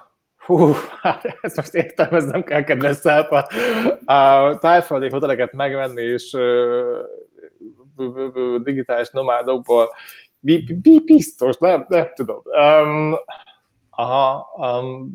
hú, 0.45 0.71
hát 1.01 1.37
ezt 1.41 1.55
most 1.55 1.73
értelmeznem 1.73 2.43
kell, 2.43 2.63
kedves 2.63 2.95
szápa. 2.95 3.47
A 4.05 4.57
tájföldi 4.57 5.09
hoteleket 5.09 5.53
megvenni, 5.53 6.01
és 6.01 6.37
digitális 8.63 9.09
nomádokból 9.09 9.89
biztos, 11.05 11.57
nem, 11.57 11.85
nem 11.87 12.07
tudom. 12.15 12.41
Um, 12.43 13.15
aha, 13.89 14.47
um, 14.55 15.11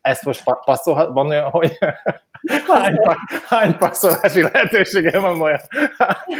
ezt 0.00 0.24
most 0.24 0.42
passzolhat, 0.64 1.12
van 1.12 1.28
olyan, 1.28 1.50
hogy 1.50 1.78
hány, 2.68 2.98
hány 3.46 3.76
passzolási 3.76 4.42
lehetősége 4.42 5.20
van 5.20 5.40
olyan? 5.40 5.60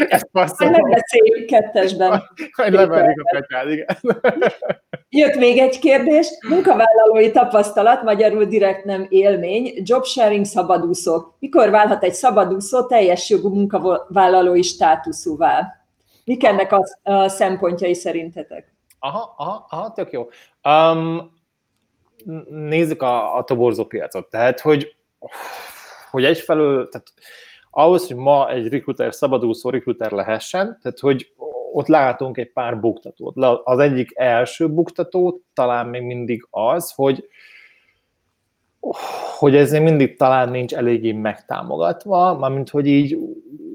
Ezt 0.08 0.28
passzol. 0.32 0.68
Nem 0.68 0.90
beszéljük 0.90 1.46
kettesben. 1.46 2.22
Hogy 2.52 2.72
leverjük 2.72 3.24
a 3.24 3.38
petyát, 3.38 3.68
igen. 3.68 3.86
Jött 5.08 5.34
még 5.34 5.58
egy 5.58 5.78
kérdés. 5.78 6.28
Munkavállalói 6.48 7.30
tapasztalat, 7.30 8.02
magyarul 8.02 8.44
direkt 8.44 8.84
nem 8.84 9.06
élmény, 9.08 9.72
job 9.76 10.04
sharing 10.04 10.44
szabadúszók. 10.44 11.36
Mikor 11.38 11.70
válhat 11.70 12.04
egy 12.04 12.14
szabadúszó 12.14 12.86
teljes 12.86 13.30
jogú 13.30 13.54
munkavállalói 13.54 14.62
státuszúvá? 14.62 15.80
Mik 16.24 16.44
ennek 16.44 16.72
a, 16.72 16.84
a 17.02 17.28
szempontjai 17.28 17.94
szerintetek? 17.94 18.74
Aha, 18.98 19.34
aha, 19.36 19.66
aha, 19.70 19.92
tök 19.92 20.12
jó. 20.12 20.28
Um, 20.72 21.34
nézzük 22.48 23.02
a, 23.02 23.36
a 23.36 23.44
toborzó 23.44 23.84
piacot. 23.84 24.30
Tehát, 24.30 24.60
hogy, 24.60 24.96
hogy 26.10 26.24
egyfelől, 26.24 26.88
tehát 26.88 27.12
ahhoz, 27.70 28.06
hogy 28.06 28.16
ma 28.16 28.50
egy 28.50 28.68
recruiter 28.68 29.14
szabadúszó 29.14 29.70
recruiter 29.70 30.10
lehessen, 30.10 30.78
tehát 30.82 30.98
hogy 30.98 31.32
ott 31.72 31.86
látunk 31.86 32.38
egy 32.38 32.52
pár 32.52 32.80
buktatót. 32.80 33.34
Az 33.64 33.78
egyik 33.78 34.10
első 34.14 34.68
buktató 34.68 35.42
talán 35.54 35.86
még 35.86 36.02
mindig 36.02 36.46
az, 36.50 36.92
hogy 36.94 37.28
hogy 39.38 39.56
ez 39.56 39.70
még 39.70 39.82
mindig 39.82 40.16
talán 40.16 40.48
nincs 40.48 40.74
eléggé 40.74 41.12
megtámogatva, 41.12 42.38
mármint 42.38 42.70
hogy 42.70 42.86
így 42.86 43.18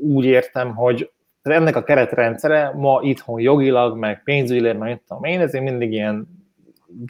úgy 0.02 0.26
értem, 0.26 0.76
hogy 0.76 1.12
ennek 1.42 1.76
a 1.76 1.84
keretrendszere 1.84 2.72
ma 2.76 3.00
itthon 3.04 3.40
jogilag, 3.40 3.98
meg 3.98 4.24
pénzügyileg, 4.24 4.78
meg 4.78 5.04
tudom 5.08 5.24
én, 5.24 5.40
ezért 5.40 5.64
mindig 5.64 5.92
ilyen 5.92 6.41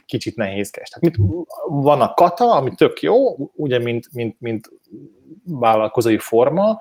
kicsit 0.06 0.36
nehézkes. 0.36 0.88
Tehát 0.88 1.18
mit, 1.18 1.28
van 1.66 2.00
a 2.00 2.14
kata, 2.14 2.54
ami 2.54 2.74
tök 2.74 3.00
jó, 3.00 3.36
ugye, 3.54 3.78
mint, 3.78 4.08
mint, 4.12 4.36
mint 4.40 4.70
vállalkozói 5.44 6.18
forma, 6.18 6.78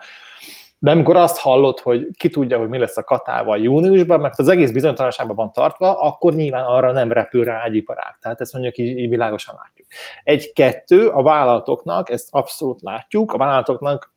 de 0.80 0.92
amikor 0.92 1.16
azt 1.16 1.38
hallod, 1.38 1.80
hogy 1.80 2.08
ki 2.18 2.30
tudja, 2.30 2.58
hogy 2.58 2.70
mi 2.70 2.78
lesz 2.78 2.98
a 2.98 3.04
katával 3.04 3.60
júniusban, 3.60 4.20
mert 4.20 4.40
az 4.40 4.48
egész 4.48 4.72
bizonytalanságban 4.72 5.36
van 5.36 5.52
tartva, 5.52 6.00
akkor 6.00 6.34
nyilván 6.34 6.66
arra 6.66 6.92
nem 6.92 7.12
repül 7.12 7.44
rá 7.44 7.64
egy 7.64 7.76
iparág. 7.76 8.18
Tehát 8.22 8.42
ezt 8.42 8.54
mondjuk 8.54 8.78
így, 8.78 8.98
így 8.98 9.10
világosan 9.10 9.56
látjuk. 9.58 9.88
Egy-kettő, 10.24 11.08
a 11.08 11.24
vállalatoknak, 11.24 12.10
ezt 12.10 12.28
abszolút 12.32 12.82
látjuk, 12.82 13.34
a 13.34 13.38
vállalatoknak 13.38 14.14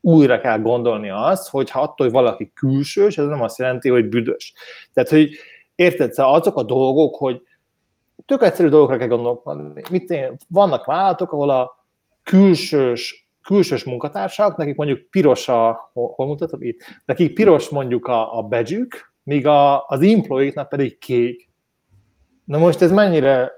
újra 0.00 0.40
kell 0.40 0.58
gondolni 0.58 1.10
azt, 1.10 1.48
hogy 1.48 1.70
ha 1.70 1.80
attól, 1.80 2.06
hogy 2.06 2.14
valaki 2.14 2.52
külsős, 2.54 3.18
ez 3.18 3.26
nem 3.26 3.42
azt 3.42 3.58
jelenti, 3.58 3.88
hogy 3.88 4.08
büdös. 4.08 4.54
Tehát, 4.92 5.10
hogy 5.10 5.30
érted, 5.74 6.12
szóval 6.12 6.34
azok 6.34 6.56
a 6.56 6.62
dolgok, 6.62 7.16
hogy 7.16 7.42
tök 8.24 8.42
egyszerű 8.42 8.68
dolgokra 8.68 8.96
kell 8.96 9.08
gondolkodni. 9.08 9.82
Mit 9.90 10.10
én, 10.10 10.36
vannak 10.48 10.84
vállalatok, 10.84 11.32
ahol 11.32 11.50
a 11.50 11.86
külsős, 12.22 13.28
külsős 13.42 13.84
munkatársak, 13.84 14.56
nekik 14.56 14.76
mondjuk 14.76 15.10
piros 15.10 15.48
a, 15.48 15.90
hol, 15.92 16.12
hol 16.14 16.26
mutatom 16.26 16.62
itt, 16.62 16.80
nekik 17.04 17.34
piros 17.34 17.68
mondjuk 17.68 18.06
a, 18.06 18.38
a 18.38 18.42
badge 18.42 18.86
míg 19.22 19.46
a, 19.46 19.86
az 19.86 20.00
employee 20.02 20.64
pedig 20.64 20.98
kék. 20.98 21.50
Na 22.44 22.58
most 22.58 22.82
ez 22.82 22.92
mennyire 22.92 23.52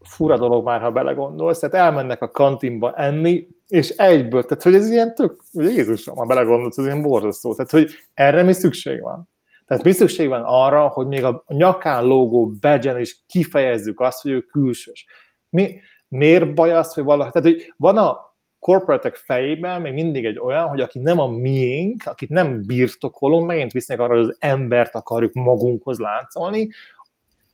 fura 0.00 0.38
dolog 0.38 0.64
már, 0.64 0.80
ha 0.80 0.90
belegondolsz, 0.90 1.58
tehát 1.58 1.86
elmennek 1.86 2.22
a 2.22 2.30
kantinba 2.30 2.94
enni, 2.94 3.48
és 3.68 3.90
egyből, 3.90 4.42
tehát 4.44 4.62
hogy 4.62 4.74
ez 4.74 4.90
ilyen 4.90 5.14
tök, 5.14 5.42
Jézusom, 5.52 6.16
ha 6.16 6.24
belegondolsz, 6.24 6.78
ez 6.78 6.84
ilyen 6.84 7.02
borzasztó, 7.02 7.54
tehát 7.54 7.70
hogy 7.70 7.90
erre 8.14 8.42
mi 8.42 8.52
szükség 8.52 9.02
van? 9.02 9.28
Tehát 9.66 9.84
mi 9.84 9.92
szükség 9.92 10.28
van 10.28 10.42
arra, 10.44 10.88
hogy 10.88 11.06
még 11.06 11.24
a 11.24 11.44
nyakán 11.46 12.04
lógó 12.04 12.46
badge 12.60 13.00
is 13.00 13.24
kifejezzük 13.26 14.00
azt, 14.00 14.22
hogy 14.22 14.30
ő 14.30 14.40
külsős. 14.40 15.06
Mi, 15.48 15.80
miért 16.08 16.54
baj 16.54 16.72
az, 16.72 16.94
hogy 16.94 17.04
valaki, 17.04 17.30
tehát 17.30 17.48
hogy 17.48 17.72
van 17.76 17.96
a 17.98 18.34
corporate 18.58 19.10
fejében 19.14 19.80
még 19.80 19.92
mindig 19.92 20.24
egy 20.24 20.38
olyan, 20.38 20.68
hogy 20.68 20.80
aki 20.80 20.98
nem 20.98 21.18
a 21.18 21.26
miénk, 21.26 22.02
akit 22.04 22.28
nem 22.28 22.62
birtokolunk, 22.66 23.46
megint 23.46 23.72
visznek 23.72 24.00
arra, 24.00 24.14
hogy 24.14 24.24
az 24.24 24.36
embert 24.38 24.94
akarjuk 24.94 25.32
magunkhoz 25.32 25.98
láncolni, 25.98 26.68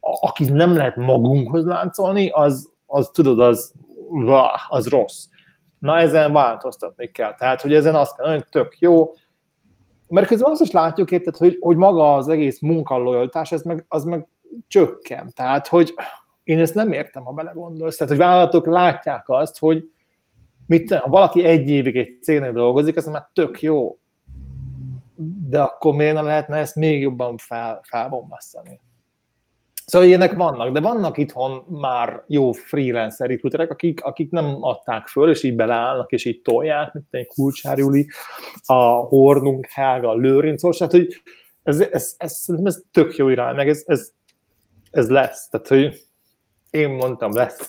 aki 0.01 0.45
nem 0.45 0.77
lehet 0.77 0.97
magunkhoz 0.97 1.65
láncolni, 1.65 2.29
az, 2.29 2.73
az 2.87 3.11
tudod, 3.13 3.41
az, 3.41 3.73
az 4.69 4.89
rossz. 4.89 5.25
Na 5.79 5.99
ezen 5.99 6.33
változtatni 6.33 7.11
kell. 7.11 7.35
Tehát, 7.35 7.61
hogy 7.61 7.75
ezen 7.75 7.95
azt 7.95 8.17
kell, 8.17 8.31
hogy 8.33 8.47
tök 8.51 8.79
jó, 8.79 9.13
mert 10.11 10.27
közben 10.27 10.51
azt 10.51 10.61
is 10.61 10.71
látjuk, 10.71 11.11
érted, 11.11 11.37
hogy, 11.37 11.57
hogy 11.61 11.77
maga 11.77 12.15
az 12.15 12.29
egész 12.29 12.61
munkalojalitás, 12.61 13.53
ez 13.53 13.63
meg, 13.63 13.85
az 13.89 14.05
meg 14.05 14.27
csökken. 14.69 15.33
Tehát, 15.35 15.67
hogy 15.67 15.95
én 16.45 16.59
ezt 16.59 16.75
nem 16.75 16.93
értem, 16.93 17.25
ha 17.25 17.33
belegondolsz. 17.33 17.97
Tehát, 17.97 18.13
hogy 18.13 18.23
vállalatok 18.23 18.67
látják 18.67 19.29
azt, 19.29 19.59
hogy 19.59 19.91
mit, 20.67 20.95
ha 20.95 21.11
valaki 21.11 21.45
egy 21.45 21.69
évig 21.69 21.97
egy 21.97 22.19
cégnél 22.23 22.53
dolgozik, 22.53 22.97
az 22.97 23.07
már 23.07 23.29
tök 23.33 23.63
jó. 23.63 23.99
De 25.49 25.63
akkor 25.63 25.95
miért 25.95 26.15
ne 26.15 26.23
lehetne 26.23 26.57
ezt 26.57 26.77
még 26.77 27.01
jobban 27.01 27.37
fel, 27.37 27.81
felbombasztani? 27.83 28.81
Szóval 29.91 30.09
ilyenek 30.09 30.33
vannak, 30.33 30.73
de 30.73 30.81
vannak 30.81 31.19
itthon 31.19 31.65
már 31.69 32.23
jó 32.27 32.53
freelancer 32.53 33.29
recruiterek, 33.29 33.71
akik, 33.71 34.05
akik 34.05 34.31
nem 34.31 34.57
adták 34.61 35.07
föl, 35.07 35.31
és 35.31 35.43
így 35.43 35.57
beleállnak, 35.57 36.13
és 36.13 36.25
így 36.25 36.43
tolják, 36.43 36.93
mint 36.93 37.07
egy 37.11 37.27
kulcsárjuli, 37.27 38.09
a 38.67 38.83
Hornung, 38.83 39.67
Hága, 39.71 40.09
a 40.09 40.15
Lőrincos, 40.15 40.77
tehát 40.77 40.93
hogy 40.93 41.23
ez, 41.63 41.81
ez, 41.81 42.15
ez, 42.19 42.45
ez, 42.47 42.61
ez 42.65 42.83
tök 42.93 43.17
jó 43.17 43.29
irány, 43.29 43.55
meg 43.55 43.69
ez, 43.69 43.83
ez, 43.87 44.11
ez 44.91 45.11
lesz, 45.11 45.49
tehát 45.49 45.69
hogy 45.69 46.01
én 46.71 46.89
mondtam, 46.89 47.35
lesz. 47.35 47.69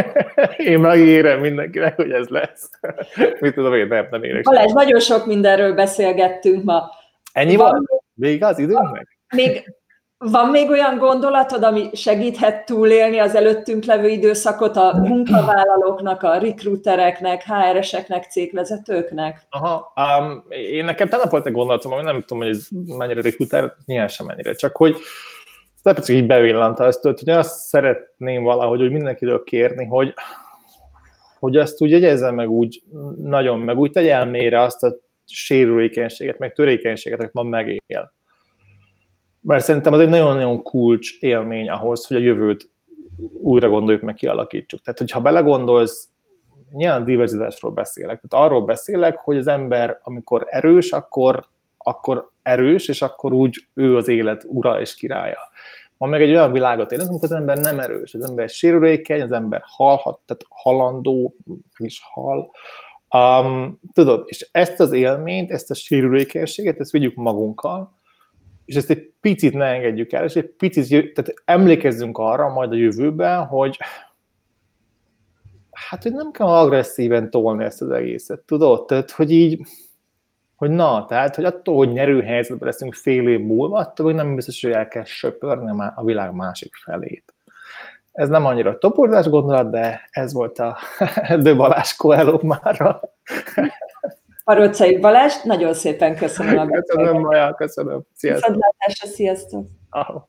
én 0.56 0.78
megérem 0.78 1.40
mindenkinek, 1.40 1.96
hogy 1.96 2.10
ez 2.10 2.28
lesz. 2.28 2.70
Mit 3.40 3.54
tudom 3.54 3.74
én, 3.74 3.86
nem, 3.86 4.06
nem 4.10 4.22
érek. 4.22 4.42
Balázs, 4.42 4.72
nagyon 4.72 5.00
sok 5.00 5.26
mindenről 5.26 5.74
beszélgettünk 5.74 6.64
ma. 6.64 6.90
Ennyi 7.32 7.56
van? 7.56 7.70
van? 7.70 7.86
Végig 8.14 8.44
az 8.44 8.58
időnknek? 8.58 9.18
Még 9.34 9.79
van 10.24 10.48
még 10.48 10.70
olyan 10.70 10.98
gondolatod, 10.98 11.62
ami 11.62 11.90
segíthet 11.92 12.66
túlélni 12.66 13.18
az 13.18 13.34
előttünk 13.34 13.84
levő 13.84 14.08
időszakot 14.08 14.76
a 14.76 14.96
munkavállalóknak, 14.98 16.22
a 16.22 16.38
rekrutereknek, 16.38 17.42
HR-eseknek, 17.42 18.24
cégvezetőknek? 18.24 19.46
Aha, 19.50 19.92
um, 19.96 20.44
én 20.48 20.84
nekem 20.84 21.08
tegnap 21.08 21.30
volt 21.30 21.46
egy 21.46 21.52
gondolatom, 21.52 21.92
ami 21.92 22.02
nem 22.02 22.20
tudom, 22.20 22.42
hogy 22.42 22.48
ez 22.48 22.68
mennyire 22.70 23.22
rekruter, 23.22 23.74
nyilván 23.84 24.08
sem 24.08 24.26
mennyire, 24.26 24.54
csak 24.54 24.76
hogy 24.76 24.96
csak 25.82 26.08
így 26.08 26.26
bevillanta 26.26 26.86
ezt, 26.86 27.02
hogy 27.02 27.30
azt 27.30 27.58
szeretném 27.58 28.42
valahogy 28.42 28.80
hogy 28.80 28.90
mindenkitől 28.90 29.44
kérni, 29.44 29.84
hogy, 29.84 30.14
hogy 31.38 31.56
azt 31.56 31.82
úgy 31.82 31.90
jegyezze 31.90 32.30
meg 32.30 32.50
úgy 32.50 32.82
nagyon, 33.22 33.58
meg 33.58 33.78
úgy 33.78 33.90
tegye 33.90 34.14
elmére 34.14 34.60
azt 34.60 34.82
a 34.82 34.94
sérülékenységet, 35.24 36.38
meg 36.38 36.52
törékenységet, 36.52 37.18
amit 37.18 37.32
ma 37.32 37.42
megél 37.42 38.12
mert 39.40 39.64
szerintem 39.64 39.92
az 39.92 40.00
egy 40.00 40.08
nagyon-nagyon 40.08 40.62
kulcs 40.62 41.18
élmény 41.20 41.68
ahhoz, 41.68 42.06
hogy 42.06 42.16
a 42.16 42.20
jövőt 42.20 42.70
újra 43.42 43.68
gondoljuk, 43.68 44.02
meg 44.02 44.14
kialakítsuk. 44.14 44.80
Tehát, 44.80 44.98
hogyha 44.98 45.20
belegondolsz, 45.20 46.08
nyilván 46.72 47.04
diverzitásról 47.04 47.72
beszélek. 47.72 48.20
Tehát 48.20 48.46
arról 48.46 48.64
beszélek, 48.64 49.18
hogy 49.18 49.36
az 49.36 49.46
ember, 49.46 50.00
amikor 50.02 50.46
erős, 50.48 50.92
akkor, 50.92 51.46
akkor 51.78 52.30
erős, 52.42 52.88
és 52.88 53.02
akkor 53.02 53.32
úgy 53.32 53.66
ő 53.74 53.96
az 53.96 54.08
élet 54.08 54.44
ura 54.46 54.80
és 54.80 54.94
királya. 54.94 55.38
Van 55.98 56.08
meg 56.08 56.22
egy 56.22 56.30
olyan 56.30 56.52
világot 56.52 56.92
élünk, 56.92 57.08
amikor 57.08 57.28
az 57.30 57.36
ember 57.36 57.58
nem 57.58 57.78
erős, 57.78 58.14
az 58.14 58.24
ember 58.24 58.48
sérülékeny, 58.48 59.20
az 59.20 59.32
ember 59.32 59.62
halhat, 59.64 60.20
tehát 60.26 60.44
halandó, 60.48 61.34
is 61.76 62.00
hal. 62.12 62.50
Um, 63.14 63.80
tudod, 63.92 64.24
és 64.26 64.48
ezt 64.52 64.80
az 64.80 64.92
élményt, 64.92 65.50
ezt 65.50 65.70
a 65.70 65.74
sérülékenységet, 65.74 66.80
ezt 66.80 66.90
vigyük 66.90 67.14
magunkkal, 67.14 67.99
és 68.70 68.76
ezt 68.76 68.90
egy 68.90 69.12
picit 69.20 69.54
ne 69.54 69.64
engedjük 69.64 70.12
el, 70.12 70.24
és 70.24 70.34
egy 70.34 70.48
picit, 70.48 70.88
tehát 70.88 71.34
emlékezzünk 71.44 72.18
arra 72.18 72.48
majd 72.48 72.72
a 72.72 72.76
jövőben, 72.76 73.46
hogy 73.46 73.78
hát, 75.70 76.02
hogy 76.02 76.12
nem 76.12 76.30
kell 76.30 76.46
agresszíven 76.46 77.30
tolni 77.30 77.64
ezt 77.64 77.82
az 77.82 77.90
egészet, 77.90 78.40
tudod? 78.40 78.86
Tehát, 78.86 79.10
hogy 79.10 79.30
így, 79.30 79.60
hogy 80.54 80.70
na, 80.70 81.06
tehát, 81.06 81.34
hogy 81.34 81.44
attól, 81.44 81.76
hogy 81.76 81.92
nyerő 81.92 82.22
helyzetben 82.22 82.68
leszünk 82.68 82.94
fél 82.94 83.28
év 83.28 83.40
múlva, 83.40 83.78
attól, 83.78 84.06
hogy 84.06 84.14
nem 84.14 84.34
biztos, 84.34 84.62
hogy 84.62 84.72
el 84.72 84.88
kell 84.88 85.04
söpörni 85.04 85.82
a 85.94 86.04
világ 86.04 86.34
másik 86.34 86.74
felét. 86.74 87.34
ez 88.12 88.28
nem 88.28 88.46
annyira 88.46 88.78
toporzás 88.78 89.26
gondolat, 89.28 89.70
de 89.70 90.08
ez 90.10 90.32
volt 90.32 90.58
a 90.58 90.78
De 91.42 91.54
Balázs. 91.54 91.96
Parocai 94.50 94.98
Balázs, 94.98 95.42
nagyon 95.42 95.74
szépen 95.74 96.16
köszönöm. 96.16 96.70
Köszönöm, 96.70 97.20
Maja, 97.20 97.54
köszönöm. 97.54 98.02
Sziasztok. 98.14 98.48
Viszontlátásra, 98.48 99.08
sziasztok. 99.08 99.66
Ahol. 99.90 100.28